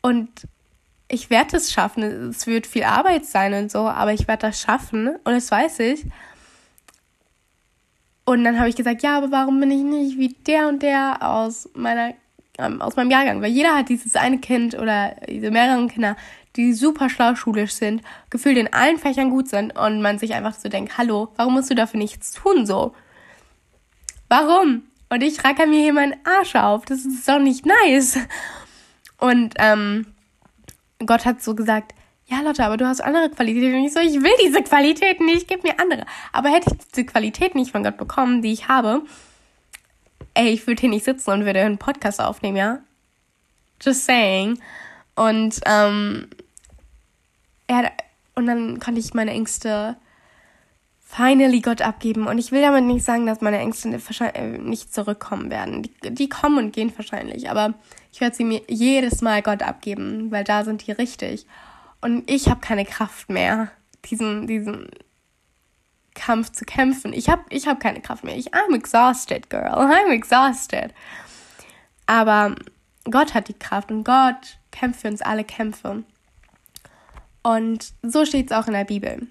Und 0.02 0.30
ich 1.10 1.28
werde 1.28 1.56
es 1.56 1.72
schaffen. 1.72 2.02
Es 2.30 2.46
wird 2.46 2.66
viel 2.66 2.84
Arbeit 2.84 3.26
sein 3.26 3.52
und 3.54 3.70
so, 3.70 3.80
aber 3.80 4.12
ich 4.12 4.28
werde 4.28 4.46
das 4.48 4.60
schaffen 4.60 5.08
und 5.08 5.32
das 5.32 5.50
weiß 5.50 5.80
ich. 5.80 6.06
Und 8.24 8.44
dann 8.44 8.58
habe 8.58 8.68
ich 8.68 8.76
gesagt, 8.76 9.02
ja, 9.02 9.18
aber 9.18 9.32
warum 9.32 9.58
bin 9.58 9.70
ich 9.72 9.82
nicht 9.82 10.18
wie 10.18 10.28
der 10.46 10.68
und 10.68 10.82
der 10.82 11.18
aus 11.20 11.68
meiner 11.74 12.14
ähm, 12.58 12.80
aus 12.80 12.94
meinem 12.94 13.10
Jahrgang? 13.10 13.42
Weil 13.42 13.50
jeder 13.50 13.74
hat 13.76 13.88
dieses 13.88 14.14
eine 14.14 14.38
Kind 14.38 14.78
oder 14.78 15.16
diese 15.28 15.50
mehreren 15.50 15.88
Kinder, 15.88 16.16
die 16.54 16.72
super 16.72 17.10
schlau 17.10 17.34
schulisch 17.34 17.72
sind, 17.72 18.02
gefühlt 18.28 18.56
in 18.56 18.72
allen 18.72 18.98
Fächern 18.98 19.30
gut 19.30 19.48
sind 19.48 19.76
und 19.76 20.00
man 20.02 20.18
sich 20.18 20.34
einfach 20.34 20.54
so 20.54 20.68
denkt, 20.68 20.96
hallo, 20.96 21.32
warum 21.36 21.54
musst 21.54 21.70
du 21.70 21.74
dafür 21.74 21.98
nichts 21.98 22.32
tun 22.32 22.66
so? 22.66 22.94
Warum? 24.28 24.84
Und 25.08 25.22
ich 25.22 25.42
racker 25.42 25.66
mir 25.66 25.80
hier 25.80 25.92
meinen 25.92 26.14
Arsch 26.24 26.54
auf. 26.54 26.84
Das 26.84 27.04
ist 27.04 27.28
doch 27.28 27.40
nicht 27.40 27.66
nice. 27.66 28.18
Und 29.18 29.54
ähm, 29.58 30.06
Gott 31.06 31.24
hat 31.24 31.42
so 31.42 31.54
gesagt, 31.54 31.94
ja 32.26 32.40
Lotte, 32.40 32.64
aber 32.64 32.76
du 32.76 32.86
hast 32.86 33.00
andere 33.00 33.30
Qualitäten. 33.30 33.74
Und 33.74 33.86
ich 33.86 33.92
so, 33.92 34.00
ich 34.00 34.22
will 34.22 34.32
diese 34.44 34.62
Qualitäten 34.62 35.26
nicht, 35.26 35.48
gib 35.48 35.64
mir 35.64 35.78
andere. 35.80 36.06
Aber 36.32 36.50
hätte 36.50 36.70
ich 36.72 36.86
diese 36.88 37.04
Qualität 37.04 37.54
nicht 37.54 37.72
von 37.72 37.82
Gott 37.82 37.96
bekommen, 37.96 38.42
die 38.42 38.52
ich 38.52 38.68
habe, 38.68 39.02
ey, 40.34 40.48
ich 40.50 40.66
würde 40.66 40.80
hier 40.80 40.90
nicht 40.90 41.04
sitzen 41.04 41.30
und 41.30 41.44
würde 41.44 41.60
einen 41.60 41.78
Podcast 41.78 42.20
aufnehmen, 42.20 42.56
ja? 42.56 42.78
Just 43.82 44.04
saying. 44.04 44.60
Und, 45.16 45.60
ähm, 45.66 46.28
er, 47.66 47.92
und 48.34 48.46
dann 48.46 48.78
konnte 48.78 49.00
ich 49.00 49.12
meine 49.14 49.32
Ängste 49.32 49.96
finally 51.10 51.60
Gott 51.60 51.82
abgeben. 51.82 52.28
Und 52.28 52.38
ich 52.38 52.52
will 52.52 52.62
damit 52.62 52.84
nicht 52.84 53.04
sagen, 53.04 53.26
dass 53.26 53.40
meine 53.40 53.58
Ängste 53.58 53.88
äh, 53.88 54.58
nicht 54.58 54.94
zurückkommen 54.94 55.50
werden. 55.50 55.82
Die, 55.82 56.14
die 56.14 56.28
kommen 56.28 56.58
und 56.58 56.72
gehen 56.72 56.92
wahrscheinlich. 56.96 57.50
Aber 57.50 57.74
ich 58.12 58.20
werde 58.20 58.36
sie 58.36 58.44
mir 58.44 58.62
jedes 58.68 59.20
Mal 59.20 59.42
Gott 59.42 59.62
abgeben, 59.62 60.30
weil 60.30 60.44
da 60.44 60.64
sind 60.64 60.86
die 60.86 60.92
richtig. 60.92 61.46
Und 62.00 62.30
ich 62.30 62.48
habe 62.48 62.60
keine 62.60 62.84
Kraft 62.84 63.28
mehr, 63.28 63.72
diesen, 64.04 64.46
diesen 64.46 64.88
Kampf 66.14 66.52
zu 66.52 66.64
kämpfen. 66.64 67.12
Ich 67.12 67.28
habe 67.28 67.42
ich 67.50 67.66
hab 67.66 67.80
keine 67.80 68.00
Kraft 68.00 68.22
mehr. 68.22 68.36
Ich, 68.36 68.54
I'm 68.54 68.74
exhausted, 68.74 69.50
girl. 69.50 69.72
I'm 69.72 70.12
exhausted. 70.12 70.94
Aber 72.06 72.54
Gott 73.10 73.34
hat 73.34 73.48
die 73.48 73.58
Kraft 73.58 73.90
und 73.90 74.04
Gott 74.04 74.58
kämpft 74.70 75.00
für 75.00 75.08
uns 75.08 75.22
alle 75.22 75.42
Kämpfe. 75.42 76.04
Und 77.42 77.92
so 78.02 78.24
steht 78.24 78.50
es 78.50 78.56
auch 78.56 78.68
in 78.68 78.74
der 78.74 78.84
Bibel. 78.84 79.26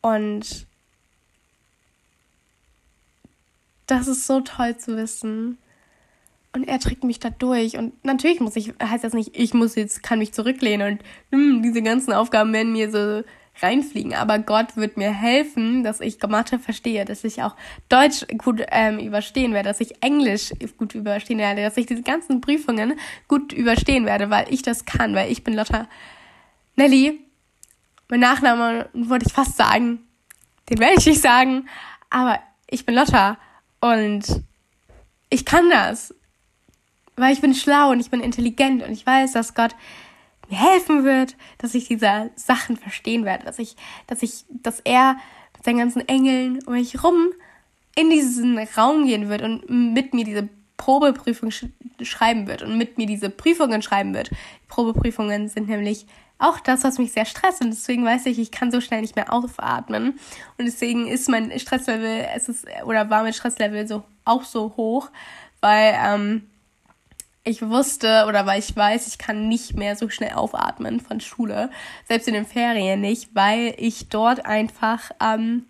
Und 0.00 0.66
das 3.86 4.06
ist 4.06 4.26
so 4.26 4.40
toll 4.40 4.76
zu 4.76 4.96
wissen. 4.96 5.58
Und 6.52 6.66
er 6.66 6.78
trägt 6.78 7.04
mich 7.04 7.18
da 7.18 7.30
durch. 7.30 7.76
Und 7.76 8.04
natürlich 8.04 8.40
muss 8.40 8.56
ich, 8.56 8.72
heißt 8.82 9.04
das 9.04 9.12
nicht, 9.12 9.36
ich 9.36 9.54
muss 9.54 9.74
jetzt, 9.74 10.02
kann 10.02 10.18
mich 10.18 10.32
zurücklehnen 10.32 10.92
und 10.92 11.02
hm, 11.32 11.62
diese 11.62 11.82
ganzen 11.82 12.12
Aufgaben 12.12 12.52
werden 12.52 12.72
mir 12.72 12.90
so 12.90 13.22
reinfliegen. 13.60 14.14
Aber 14.14 14.38
Gott 14.38 14.76
wird 14.76 14.96
mir 14.96 15.12
helfen, 15.12 15.82
dass 15.82 16.00
ich 16.00 16.18
Mathe 16.26 16.58
verstehe, 16.58 17.04
dass 17.04 17.24
ich 17.24 17.42
auch 17.42 17.56
Deutsch 17.88 18.26
gut 18.38 18.62
ähm, 18.70 18.98
überstehen 18.98 19.52
werde, 19.52 19.68
dass 19.68 19.80
ich 19.80 20.02
Englisch 20.02 20.52
gut 20.76 20.94
überstehen 20.94 21.38
werde, 21.38 21.62
dass 21.62 21.76
ich 21.76 21.86
diese 21.86 22.02
ganzen 22.02 22.40
Prüfungen 22.40 22.94
gut 23.26 23.52
überstehen 23.52 24.06
werde, 24.06 24.30
weil 24.30 24.52
ich 24.52 24.62
das 24.62 24.84
kann, 24.84 25.14
weil 25.14 25.30
ich 25.30 25.44
bin 25.44 25.54
Lotta 25.54 25.88
Nelly 26.76 27.20
mein 28.08 28.20
Nachname 28.20 28.88
wollte 28.92 29.26
ich 29.26 29.32
fast 29.32 29.56
sagen. 29.56 30.00
Den 30.68 30.78
werde 30.78 30.96
ich 30.98 31.06
nicht 31.06 31.20
sagen. 31.20 31.68
Aber 32.10 32.40
ich 32.66 32.86
bin 32.86 32.94
Lotta. 32.94 33.38
Und 33.80 34.42
ich 35.30 35.44
kann 35.44 35.70
das. 35.70 36.14
Weil 37.16 37.32
ich 37.32 37.40
bin 37.40 37.54
schlau 37.54 37.90
und 37.90 38.00
ich 38.00 38.10
bin 38.10 38.20
intelligent 38.20 38.82
und 38.82 38.92
ich 38.92 39.04
weiß, 39.04 39.32
dass 39.32 39.54
Gott 39.54 39.74
mir 40.48 40.58
helfen 40.58 41.04
wird, 41.04 41.36
dass 41.58 41.74
ich 41.74 41.88
diese 41.88 42.30
Sachen 42.36 42.76
verstehen 42.76 43.24
werde, 43.24 43.44
dass 43.44 43.58
ich, 43.58 43.76
dass 44.06 44.22
ich, 44.22 44.44
dass 44.48 44.80
er 44.80 45.16
mit 45.54 45.64
seinen 45.64 45.78
ganzen 45.78 46.08
Engeln 46.08 46.60
um 46.64 46.74
mich 46.74 47.02
rum 47.02 47.28
in 47.96 48.10
diesen 48.10 48.58
Raum 48.58 49.06
gehen 49.06 49.28
wird 49.28 49.42
und 49.42 49.68
mit 49.68 50.14
mir 50.14 50.24
diese 50.24 50.48
Probeprüfung 50.76 51.50
sch 51.50 51.66
schreiben 52.00 52.46
wird 52.46 52.62
und 52.62 52.78
mit 52.78 52.96
mir 52.96 53.06
diese 53.06 53.28
Prüfungen 53.28 53.82
schreiben 53.82 54.14
wird. 54.14 54.30
Die 54.30 54.68
Probeprüfungen 54.68 55.48
sind 55.48 55.68
nämlich 55.68 56.06
auch 56.38 56.60
das, 56.60 56.84
was 56.84 56.98
mich 56.98 57.12
sehr 57.12 57.24
stresst. 57.24 57.60
Und 57.60 57.70
deswegen 57.70 58.04
weiß 58.04 58.26
ich, 58.26 58.38
ich 58.38 58.50
kann 58.50 58.70
so 58.70 58.80
schnell 58.80 59.00
nicht 59.00 59.16
mehr 59.16 59.32
aufatmen. 59.32 60.18
Und 60.56 60.64
deswegen 60.64 61.06
ist 61.06 61.28
mein 61.28 61.58
Stresslevel, 61.58 62.26
es 62.34 62.48
ist, 62.48 62.66
oder 62.84 63.10
war 63.10 63.22
mein 63.22 63.32
Stresslevel 63.32 63.86
so 63.88 64.04
auch 64.24 64.44
so 64.44 64.74
hoch, 64.76 65.10
weil 65.60 65.98
ähm, 66.00 66.48
ich 67.44 67.62
wusste 67.62 68.26
oder 68.28 68.46
weil 68.46 68.58
ich 68.58 68.76
weiß, 68.76 69.06
ich 69.08 69.18
kann 69.18 69.48
nicht 69.48 69.74
mehr 69.74 69.96
so 69.96 70.08
schnell 70.10 70.32
aufatmen 70.32 71.00
von 71.00 71.20
Schule, 71.20 71.70
selbst 72.06 72.28
in 72.28 72.34
den 72.34 72.46
Ferien 72.46 73.00
nicht, 73.00 73.34
weil 73.34 73.74
ich 73.78 74.08
dort 74.08 74.44
einfach 74.46 75.10
ähm, 75.20 75.66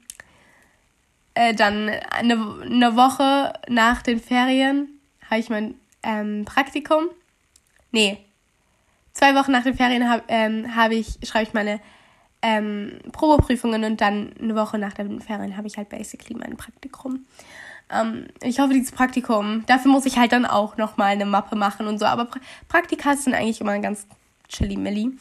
äh, 1.34 1.54
dann 1.54 1.88
eine, 2.10 2.34
eine 2.62 2.96
Woche 2.96 3.52
nach 3.68 4.02
den 4.02 4.20
Ferien 4.20 4.88
habe 5.30 5.40
ich 5.40 5.50
mein 5.50 5.74
ähm, 6.02 6.44
Praktikum. 6.44 7.04
Nee, 7.92 8.18
zwei 9.18 9.34
Wochen 9.34 9.52
nach 9.52 9.64
den 9.64 9.74
Ferien 9.74 10.08
habe 10.08 10.22
ähm, 10.28 10.76
hab 10.76 10.92
ich, 10.92 11.18
schreibe 11.24 11.48
ich 11.48 11.54
meine 11.54 11.80
ähm, 12.40 13.00
Probeprüfungen 13.10 13.82
und 13.84 14.00
dann 14.00 14.32
eine 14.40 14.54
Woche 14.54 14.78
nach 14.78 14.92
den 14.92 15.20
Ferien 15.20 15.56
habe 15.56 15.66
ich 15.66 15.76
halt 15.76 15.88
basically 15.88 16.36
mein 16.36 16.56
Praktikum. 16.56 17.26
Ähm, 17.90 18.28
ich 18.42 18.60
hoffe, 18.60 18.74
dieses 18.74 18.92
Praktikum, 18.92 19.64
dafür 19.66 19.90
muss 19.90 20.06
ich 20.06 20.18
halt 20.18 20.30
dann 20.30 20.46
auch 20.46 20.76
nochmal 20.76 21.08
eine 21.08 21.26
Mappe 21.26 21.56
machen 21.56 21.88
und 21.88 21.98
so. 21.98 22.06
Aber 22.06 22.26
pra 22.26 22.40
Praktika 22.68 23.16
sind 23.16 23.34
eigentlich 23.34 23.60
immer 23.60 23.76
ganz 23.80 24.06
chilly-milly, 24.48 25.18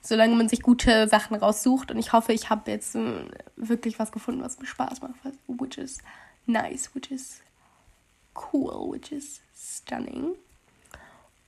solange 0.00 0.36
man 0.36 0.48
sich 0.48 0.62
gute 0.62 1.08
Sachen 1.08 1.34
raussucht. 1.34 1.90
Und 1.90 1.98
ich 1.98 2.12
hoffe, 2.12 2.32
ich 2.32 2.50
habe 2.50 2.70
jetzt 2.70 2.94
äh, 2.94 3.24
wirklich 3.56 3.98
was 3.98 4.12
gefunden, 4.12 4.42
was 4.42 4.60
mir 4.60 4.66
Spaß 4.66 5.02
macht, 5.02 5.14
which 5.48 5.76
is 5.76 5.98
nice, 6.46 6.90
which 6.94 7.10
is 7.10 7.40
cool, 8.52 8.92
which 8.92 9.10
is 9.10 9.40
stunning. 9.56 10.34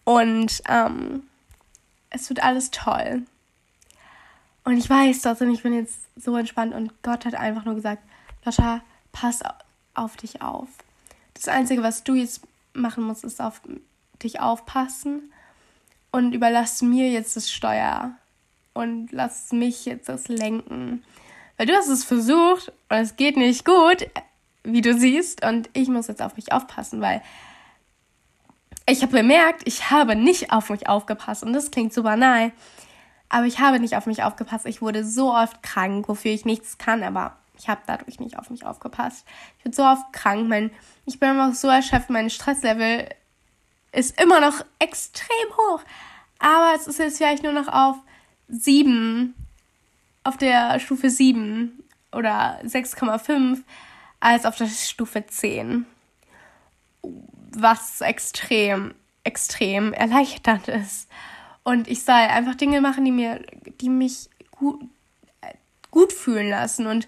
Und 0.05 0.63
ähm, 0.69 1.29
es 2.13 2.29
wird 2.29 2.43
alles 2.43 2.71
toll. 2.71 3.23
Und 4.65 4.77
ich 4.77 4.89
weiß 4.89 5.23
das 5.23 5.41
und 5.41 5.53
ich 5.53 5.63
bin 5.63 5.75
jetzt 5.75 5.99
so 6.17 6.37
entspannt 6.37 6.75
und 6.75 7.03
Gott 7.03 7.25
hat 7.25 7.35
einfach 7.35 7.65
nur 7.65 7.75
gesagt, 7.75 8.03
Lotta, 8.45 8.83
pass 9.11 9.41
auf 9.95 10.17
dich 10.17 10.41
auf. 10.41 10.69
Das 11.35 11.49
Einzige, 11.49 11.83
was 11.83 12.05
du 12.05 12.15
jetzt 12.15 12.43
machen 12.73 13.05
musst, 13.05 13.25
ist 13.25 13.41
auf 13.41 13.61
dich 14.23 14.41
aufpassen 14.41 15.33
und 16.13 16.33
überlass 16.33 16.83
mir 16.83 17.11
jetzt 17.11 17.37
das 17.37 17.51
Steuer 17.51 18.13
und 18.75 19.11
lass 19.11 19.53
mich 19.53 19.85
jetzt 19.85 20.09
das 20.09 20.29
lenken. 20.29 21.03
Weil 21.57 21.67
du 21.67 21.75
hast 21.75 21.89
es 21.89 22.05
versucht 22.05 22.73
und 22.89 22.97
es 22.97 23.17
geht 23.17 23.37
nicht 23.37 23.65
gut, 23.65 24.07
wie 24.65 24.81
du 24.81 24.97
siehst, 24.97 25.45
und 25.45 25.69
ich 25.73 25.89
muss 25.89 26.07
jetzt 26.07 26.23
auf 26.23 26.37
mich 26.37 26.53
aufpassen, 26.53 27.01
weil 27.01 27.23
ich 28.87 29.03
habe 29.03 29.13
bemerkt, 29.13 29.63
ich 29.65 29.91
habe 29.91 30.17
nicht 30.17 30.53
auf 30.53 30.71
mich 30.71 30.89
aufgepasst 30.89 31.43
und 31.43 31.53
das 31.53 31.71
klingt 31.71 31.93
so 31.93 32.03
banal, 32.03 32.53
aber 33.29 33.47
ich 33.47 33.61
habe 33.61 33.81
nicht 33.81 33.97
auf 33.97 34.07
mich 34.07 34.23
aufgepasst. 34.23 34.67
Ich 34.67 34.83
wurde 34.83 35.05
so 35.05 35.35
oft 35.35 35.63
krank, 35.63 36.09
wofür 36.09 36.33
ich 36.33 36.45
nichts 36.45 36.79
kann, 36.79 37.03
aber 37.03 37.37
ich 37.59 37.69
habe 37.69 37.81
dadurch 37.87 38.19
nicht 38.21 38.39
auf 38.39 38.51
mich 38.51 38.67
aufgepasst. 38.67 39.27
Ich 39.59 39.65
bin 39.65 39.73
so 39.73 39.85
oft 39.85 40.13
krank, 40.13 40.49
mein, 40.49 40.71
ich 41.07 41.21
bin 41.21 41.31
einfach 41.31 41.55
so 41.55 41.69
erschöpft, 41.69 42.11
mein 42.11 42.29
Stresslevel 42.29 43.09
ist 43.93 44.21
immer 44.21 44.41
noch 44.41 44.65
extrem 44.79 45.57
hoch. 45.57 45.81
Aber 46.39 46.73
es 46.75 46.87
ist 46.87 46.99
jetzt 46.99 47.19
vielleicht 47.19 47.45
nur 47.45 47.53
noch 47.53 47.69
auf 47.69 47.97
7, 48.49 49.35
auf 50.25 50.37
der 50.37 50.81
Stufe 50.81 51.09
7 51.09 51.85
oder 52.11 52.61
6,5 52.65 53.63
als 54.21 54.45
auf 54.45 54.57
der 54.57 54.67
Stufe 54.67 55.25
10. 55.25 55.87
Was 57.55 58.01
extrem, 58.01 58.95
extrem 59.25 59.93
erleichternd 59.93 60.69
ist. 60.69 61.09
Und 61.65 61.89
ich 61.89 62.05
soll 62.05 62.15
einfach 62.15 62.55
Dinge 62.55 62.81
machen, 62.81 63.05
die 63.05 63.13
mir, 63.13 63.41
die 63.81 63.89
mich 63.89 64.29
gut, 64.51 64.83
gut 65.91 66.13
fühlen 66.13 66.51
lassen. 66.51 66.87
Und 66.87 67.07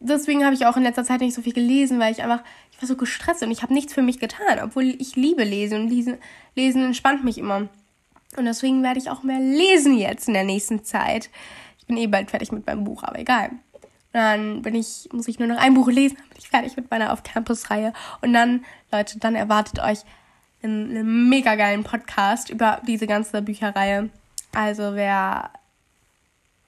deswegen 0.00 0.44
habe 0.44 0.54
ich 0.54 0.66
auch 0.66 0.76
in 0.76 0.82
letzter 0.82 1.04
Zeit 1.04 1.20
nicht 1.20 1.34
so 1.34 1.42
viel 1.42 1.52
gelesen, 1.52 1.98
weil 1.98 2.12
ich 2.12 2.22
einfach, 2.22 2.42
ich 2.72 2.80
war 2.80 2.88
so 2.88 2.96
gestresst 2.96 3.42
und 3.42 3.50
ich 3.50 3.62
habe 3.62 3.74
nichts 3.74 3.92
für 3.92 4.02
mich 4.02 4.18
getan, 4.18 4.58
obwohl 4.62 4.84
ich 4.84 5.16
liebe 5.16 5.44
Lesen 5.44 5.82
und 5.82 5.88
lesen, 5.88 6.16
lesen 6.54 6.82
entspannt 6.82 7.24
mich 7.24 7.36
immer. 7.36 7.68
Und 8.36 8.44
deswegen 8.44 8.82
werde 8.82 9.00
ich 9.00 9.10
auch 9.10 9.22
mehr 9.22 9.40
lesen 9.40 9.98
jetzt 9.98 10.28
in 10.28 10.34
der 10.34 10.44
nächsten 10.44 10.84
Zeit. 10.84 11.30
Ich 11.78 11.86
bin 11.86 11.96
eh 11.96 12.06
bald 12.06 12.30
fertig 12.30 12.52
mit 12.52 12.66
meinem 12.66 12.84
Buch, 12.84 13.02
aber 13.02 13.18
egal. 13.18 13.50
Dann 14.12 14.62
bin 14.62 14.74
ich, 14.74 15.08
muss 15.12 15.28
ich 15.28 15.38
nur 15.38 15.48
noch 15.48 15.58
ein 15.58 15.74
Buch 15.74 15.88
lesen, 15.88 16.16
dann 16.16 16.28
bin 16.28 16.38
ich 16.38 16.48
fertig 16.48 16.76
mit 16.76 16.90
meiner 16.90 17.12
Auf-Campus-Reihe. 17.12 17.92
Und 18.22 18.32
dann, 18.32 18.64
Leute, 18.90 19.18
dann 19.18 19.36
erwartet 19.36 19.78
euch 19.78 20.00
einen, 20.62 20.90
einen 20.90 21.28
mega 21.28 21.54
geilen 21.54 21.84
Podcast 21.84 22.50
über 22.50 22.82
diese 22.86 23.06
ganze 23.06 23.40
Bücherreihe. 23.42 24.10
Also 24.52 24.94
wer 24.94 25.50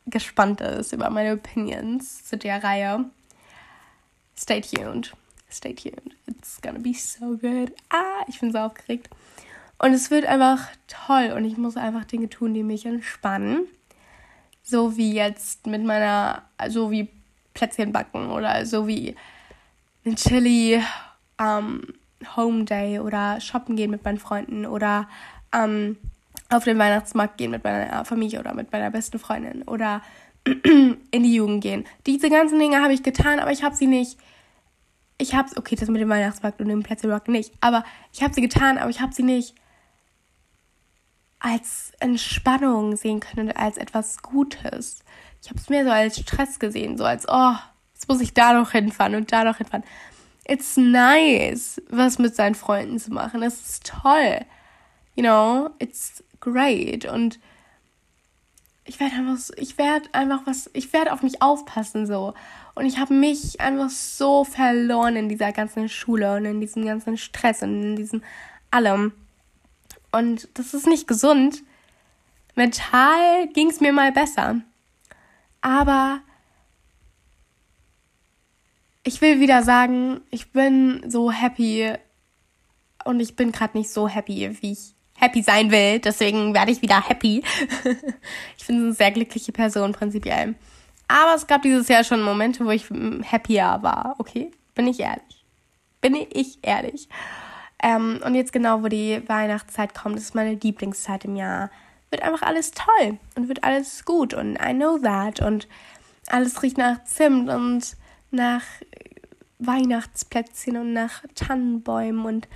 gespannt 0.06 0.60
ist 0.60 0.92
über 0.92 1.10
meine 1.10 1.34
Opinions 1.34 2.24
zu 2.24 2.36
der 2.36 2.62
Reihe, 2.62 3.04
stay 4.36 4.60
tuned. 4.60 5.12
Stay 5.50 5.74
tuned. 5.74 6.16
It's 6.26 6.60
gonna 6.62 6.78
be 6.78 6.94
so 6.94 7.36
good. 7.36 7.72
Ah, 7.90 8.24
ich 8.26 8.40
bin 8.40 8.52
so 8.52 8.58
aufgeregt. 8.58 9.10
Und 9.78 9.92
es 9.92 10.10
wird 10.10 10.26
einfach 10.26 10.68
toll 10.86 11.32
und 11.36 11.44
ich 11.44 11.56
muss 11.56 11.76
einfach 11.76 12.04
Dinge 12.04 12.28
tun, 12.28 12.54
die 12.54 12.62
mich 12.62 12.86
entspannen. 12.86 13.66
So 14.62 14.96
wie 14.96 15.12
jetzt 15.12 15.66
mit 15.66 15.84
meiner, 15.84 16.42
so 16.68 16.90
wie 16.90 17.08
Plätzchen 17.54 17.92
backen 17.92 18.30
oder 18.30 18.64
so 18.66 18.86
wie 18.86 19.14
ein 20.04 20.16
Chili 20.16 20.82
ähm, 21.38 21.82
Home 22.36 22.64
Day 22.64 22.98
oder 22.98 23.40
shoppen 23.40 23.76
gehen 23.76 23.90
mit 23.90 24.04
meinen 24.04 24.18
Freunden 24.18 24.66
oder 24.66 25.08
ähm, 25.52 25.96
auf 26.50 26.64
den 26.64 26.78
Weihnachtsmarkt 26.78 27.38
gehen 27.38 27.50
mit 27.50 27.64
meiner 27.64 28.04
Familie 28.04 28.40
oder 28.40 28.54
mit 28.54 28.72
meiner 28.72 28.90
besten 28.90 29.18
Freundin 29.18 29.62
oder 29.62 30.02
in 30.44 31.22
die 31.22 31.34
Jugend 31.34 31.62
gehen. 31.62 31.84
Diese 32.06 32.30
ganzen 32.30 32.58
Dinge 32.58 32.82
habe 32.82 32.92
ich 32.92 33.02
getan, 33.02 33.38
aber 33.38 33.52
ich 33.52 33.62
habe 33.62 33.74
sie 33.74 33.86
nicht. 33.86 34.18
Ich 35.18 35.34
habe 35.34 35.48
okay, 35.56 35.76
das 35.76 35.88
mit 35.88 36.00
dem 36.00 36.08
Weihnachtsmarkt 36.08 36.60
und 36.60 36.68
dem 36.68 36.82
Plätzchenbacken 36.82 37.32
nicht, 37.32 37.52
aber 37.60 37.84
ich 38.12 38.22
habe 38.22 38.34
sie 38.34 38.40
getan, 38.40 38.78
aber 38.78 38.90
ich 38.90 39.00
habe 39.00 39.12
sie 39.12 39.22
nicht 39.22 39.54
als 41.38 41.92
Entspannung 41.98 42.96
sehen 42.96 43.20
können 43.20 43.50
als 43.52 43.76
etwas 43.76 44.22
Gutes. 44.22 45.01
Ich 45.42 45.50
habe 45.50 45.58
es 45.58 45.68
mehr 45.68 45.84
so 45.84 45.90
als 45.90 46.20
Stress 46.20 46.58
gesehen, 46.60 46.96
so 46.96 47.04
als, 47.04 47.26
oh, 47.28 47.54
jetzt 47.94 48.08
muss 48.08 48.20
ich 48.20 48.32
da 48.32 48.52
noch 48.52 48.70
hinfahren 48.70 49.16
und 49.16 49.32
da 49.32 49.42
noch 49.42 49.56
hinfahren. 49.56 49.84
It's 50.46 50.76
nice, 50.76 51.82
was 51.88 52.18
mit 52.18 52.34
seinen 52.34 52.54
Freunden 52.54 52.98
zu 52.98 53.12
machen. 53.12 53.42
Es 53.42 53.68
ist 53.68 53.86
toll. 53.86 54.40
You 55.16 55.22
know, 55.22 55.70
it's 55.78 56.22
great. 56.40 57.04
Und 57.04 57.40
ich 58.84 59.00
werde 59.00 59.16
einfach, 59.16 59.54
ich 59.56 59.78
werde 59.78 60.08
einfach 60.12 60.42
was, 60.44 60.70
ich 60.74 60.92
werde 60.92 61.12
auf 61.12 61.22
mich 61.22 61.42
aufpassen 61.42 62.06
so. 62.06 62.34
Und 62.74 62.86
ich 62.86 62.98
habe 62.98 63.12
mich 63.12 63.60
einfach 63.60 63.90
so 63.90 64.44
verloren 64.44 65.16
in 65.16 65.28
dieser 65.28 65.52
ganzen 65.52 65.88
Schule 65.88 66.36
und 66.36 66.44
in 66.44 66.60
diesem 66.60 66.84
ganzen 66.84 67.16
Stress 67.16 67.62
und 67.62 67.82
in 67.82 67.96
diesem 67.96 68.22
allem. 68.70 69.12
Und 70.12 70.48
das 70.54 70.72
ist 70.72 70.86
nicht 70.86 71.08
gesund. 71.08 71.62
Mental 72.54 73.48
ging 73.48 73.70
es 73.70 73.80
mir 73.80 73.92
mal 73.92 74.12
besser. 74.12 74.60
Aber 75.62 76.20
ich 79.04 79.20
will 79.20 79.40
wieder 79.40 79.62
sagen, 79.62 80.20
ich 80.30 80.52
bin 80.52 81.08
so 81.08 81.30
happy 81.32 81.92
und 83.04 83.20
ich 83.20 83.34
bin 83.34 83.52
gerade 83.52 83.78
nicht 83.78 83.90
so 83.90 84.08
happy, 84.08 84.56
wie 84.60 84.72
ich 84.72 84.94
happy 85.16 85.42
sein 85.42 85.70
will. 85.70 85.98
Deswegen 86.00 86.54
werde 86.54 86.72
ich 86.72 86.82
wieder 86.82 87.08
happy. 87.08 87.42
ich 88.58 88.66
bin 88.66 88.76
eine 88.76 88.92
sehr 88.92 89.10
glückliche 89.10 89.52
Person 89.52 89.92
prinzipiell. 89.92 90.54
Aber 91.08 91.34
es 91.34 91.46
gab 91.46 91.62
dieses 91.62 91.88
Jahr 91.88 92.04
schon 92.04 92.22
Momente, 92.22 92.64
wo 92.64 92.70
ich 92.70 92.86
happier 93.30 93.78
war. 93.82 94.16
Okay, 94.18 94.50
bin 94.74 94.86
ich 94.86 95.00
ehrlich. 95.00 95.44
Bin 96.00 96.14
ich 96.14 96.58
ehrlich. 96.62 97.08
Ähm, 97.82 98.20
und 98.24 98.34
jetzt 98.34 98.52
genau, 98.52 98.82
wo 98.82 98.88
die 98.88 99.22
Weihnachtszeit 99.26 99.94
kommt, 99.94 100.16
ist 100.16 100.34
meine 100.34 100.54
Lieblingszeit 100.54 101.24
im 101.24 101.36
Jahr 101.36 101.70
wird 102.12 102.22
einfach 102.22 102.42
alles 102.42 102.70
toll 102.70 103.18
und 103.34 103.48
wird 103.48 103.64
alles 103.64 104.04
gut 104.04 104.34
und 104.34 104.56
I 104.56 104.72
know 104.74 104.98
that 104.98 105.40
und 105.40 105.66
alles 106.28 106.62
riecht 106.62 106.78
nach 106.78 107.02
Zimt 107.04 107.50
und 107.50 107.96
nach 108.30 108.62
Weihnachtsplätzchen 109.58 110.76
und 110.76 110.92
nach 110.92 111.24
Tannenbäumen 111.34 112.24
und 112.24 112.48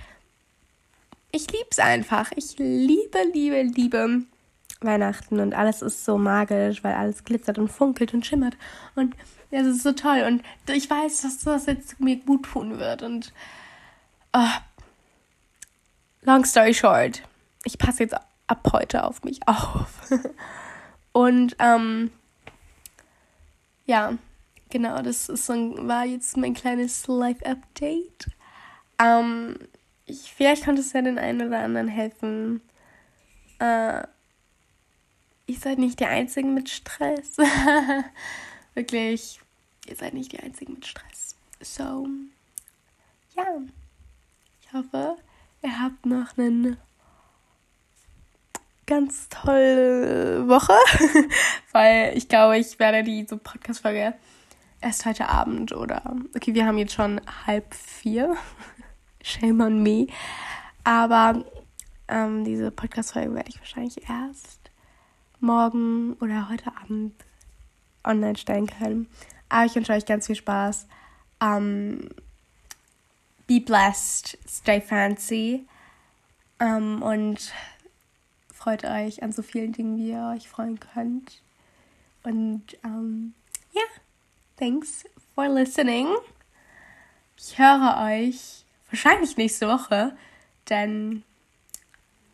ich 1.32 1.50
lieb's 1.52 1.78
einfach. 1.78 2.32
Ich 2.36 2.56
liebe, 2.58 3.18
liebe, 3.32 3.62
liebe 3.62 4.22
Weihnachten 4.80 5.40
und 5.40 5.54
alles 5.54 5.82
ist 5.82 6.04
so 6.04 6.18
magisch, 6.18 6.84
weil 6.84 6.94
alles 6.94 7.24
glitzert 7.24 7.58
und 7.58 7.68
funkelt 7.68 8.14
und 8.14 8.24
schimmert 8.24 8.56
und 8.94 9.14
es 9.50 9.66
ist 9.66 9.82
so 9.82 9.92
toll 9.92 10.22
und 10.26 10.42
ich 10.70 10.90
weiß, 10.90 11.22
dass 11.22 11.38
das 11.38 11.66
jetzt 11.66 11.98
mir 12.00 12.16
gut 12.16 12.44
tun 12.44 12.78
wird 12.78 13.02
und 13.02 13.32
oh, 14.32 14.48
long 16.22 16.44
story 16.44 16.74
short, 16.74 17.22
ich 17.64 17.78
passe 17.78 18.02
jetzt 18.02 18.16
ab 18.46 18.68
heute 18.72 19.04
auf 19.04 19.24
mich 19.24 19.46
auf. 19.46 20.10
Und 21.12 21.56
ähm, 21.58 22.10
ja, 23.86 24.18
genau, 24.70 25.00
das 25.02 25.28
ist 25.28 25.46
so, 25.46 25.54
war 25.86 26.04
jetzt 26.04 26.36
mein 26.36 26.54
kleines 26.54 27.06
Live-Update. 27.06 28.30
Ähm, 28.98 29.56
ich, 30.06 30.32
vielleicht 30.32 30.64
konnte 30.64 30.82
es 30.82 30.92
ja 30.92 31.02
den 31.02 31.18
einen 31.18 31.48
oder 31.48 31.60
anderen 31.60 31.88
helfen. 31.88 32.60
Äh, 33.58 34.02
ihr 35.46 35.58
seid 35.58 35.78
nicht 35.78 36.00
die 36.00 36.06
Einzigen 36.06 36.54
mit 36.54 36.68
Stress. 36.68 37.36
Wirklich, 38.74 39.40
ihr 39.86 39.96
seid 39.96 40.14
nicht 40.14 40.32
die 40.32 40.40
Einzigen 40.40 40.74
mit 40.74 40.86
Stress. 40.86 41.36
So, 41.60 42.06
ja, 43.34 43.44
ich 44.60 44.72
hoffe, 44.72 45.16
ihr 45.62 45.80
habt 45.80 46.04
noch 46.04 46.36
einen 46.36 46.76
ganz 48.96 49.28
tolle 49.28 50.48
Woche, 50.48 50.72
weil 51.72 52.16
ich 52.16 52.30
glaube, 52.30 52.56
ich 52.56 52.78
werde 52.78 53.02
die 53.02 53.26
so 53.28 53.36
Podcast-Folge 53.36 54.14
erst 54.80 55.04
heute 55.04 55.28
Abend 55.28 55.72
oder, 55.72 56.16
okay, 56.34 56.54
wir 56.54 56.64
haben 56.64 56.78
jetzt 56.78 56.94
schon 56.94 57.20
halb 57.46 57.74
vier, 57.74 58.34
shame 59.22 59.60
on 59.60 59.82
me, 59.82 60.06
aber 60.82 61.44
ähm, 62.08 62.44
diese 62.44 62.70
Podcast-Folge 62.70 63.34
werde 63.34 63.50
ich 63.50 63.58
wahrscheinlich 63.58 64.08
erst 64.08 64.70
morgen 65.40 66.14
oder 66.14 66.48
heute 66.48 66.74
Abend 66.82 67.12
online 68.02 68.38
stellen 68.38 68.66
können. 68.66 69.08
Aber 69.50 69.66
ich 69.66 69.74
wünsche 69.74 69.92
euch 69.92 70.06
ganz 70.06 70.26
viel 70.26 70.36
Spaß. 70.36 70.86
Um, 71.42 72.08
be 73.46 73.60
blessed, 73.60 74.38
stay 74.48 74.80
fancy. 74.80 75.66
Um, 76.58 77.02
und 77.02 77.52
freut 78.66 78.84
euch 78.84 79.22
an 79.22 79.30
so 79.30 79.42
vielen 79.42 79.70
Dingen, 79.70 79.96
wie 79.96 80.10
ihr 80.10 80.32
euch 80.34 80.48
freuen 80.48 80.80
könnt. 80.80 81.40
Und 82.24 82.64
ähm, 82.82 83.32
ja, 83.72 83.82
thanks 84.56 85.04
for 85.36 85.46
listening. 85.48 86.08
Ich 87.36 87.56
höre 87.56 87.96
euch 88.10 88.64
wahrscheinlich 88.90 89.36
nächste 89.36 89.68
Woche, 89.68 90.16
denn 90.68 91.22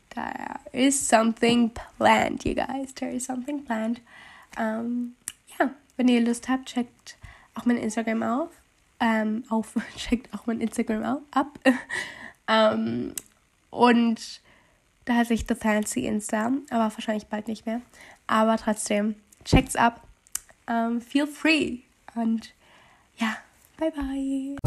there 0.08 0.58
is 0.72 1.06
something 1.06 1.70
planned, 1.98 2.46
you 2.46 2.54
guys. 2.54 2.94
There 2.94 3.12
is 3.12 3.26
something 3.26 3.62
planned. 3.66 4.00
Ähm, 4.56 5.14
ja, 5.60 5.68
wenn 5.98 6.08
ihr 6.08 6.22
Lust 6.22 6.48
habt, 6.48 6.64
checkt 6.64 7.18
auch 7.54 7.66
mein 7.66 7.76
Instagram 7.76 8.22
auf. 8.22 8.48
Ähm, 9.00 9.44
auf, 9.50 9.74
checkt 9.98 10.32
auch 10.32 10.46
mein 10.46 10.62
Instagram 10.62 11.04
auf, 11.04 11.22
ab. 11.30 11.58
ähm, 12.48 13.12
und 13.68 14.40
da 15.12 15.18
hat 15.18 15.26
sich 15.26 15.44
The 15.46 15.54
Fancy 15.54 16.06
Insta, 16.06 16.52
aber 16.70 16.84
wahrscheinlich 16.84 17.26
bald 17.26 17.48
nicht 17.48 17.66
mehr. 17.66 17.82
Aber 18.26 18.56
trotzdem, 18.56 19.16
checkt's 19.44 19.76
ab. 19.76 20.02
Um, 20.66 21.00
feel 21.00 21.26
free. 21.26 21.80
Und 22.14 22.52
ja, 23.18 23.36
bye 23.76 23.90
bye. 23.90 24.61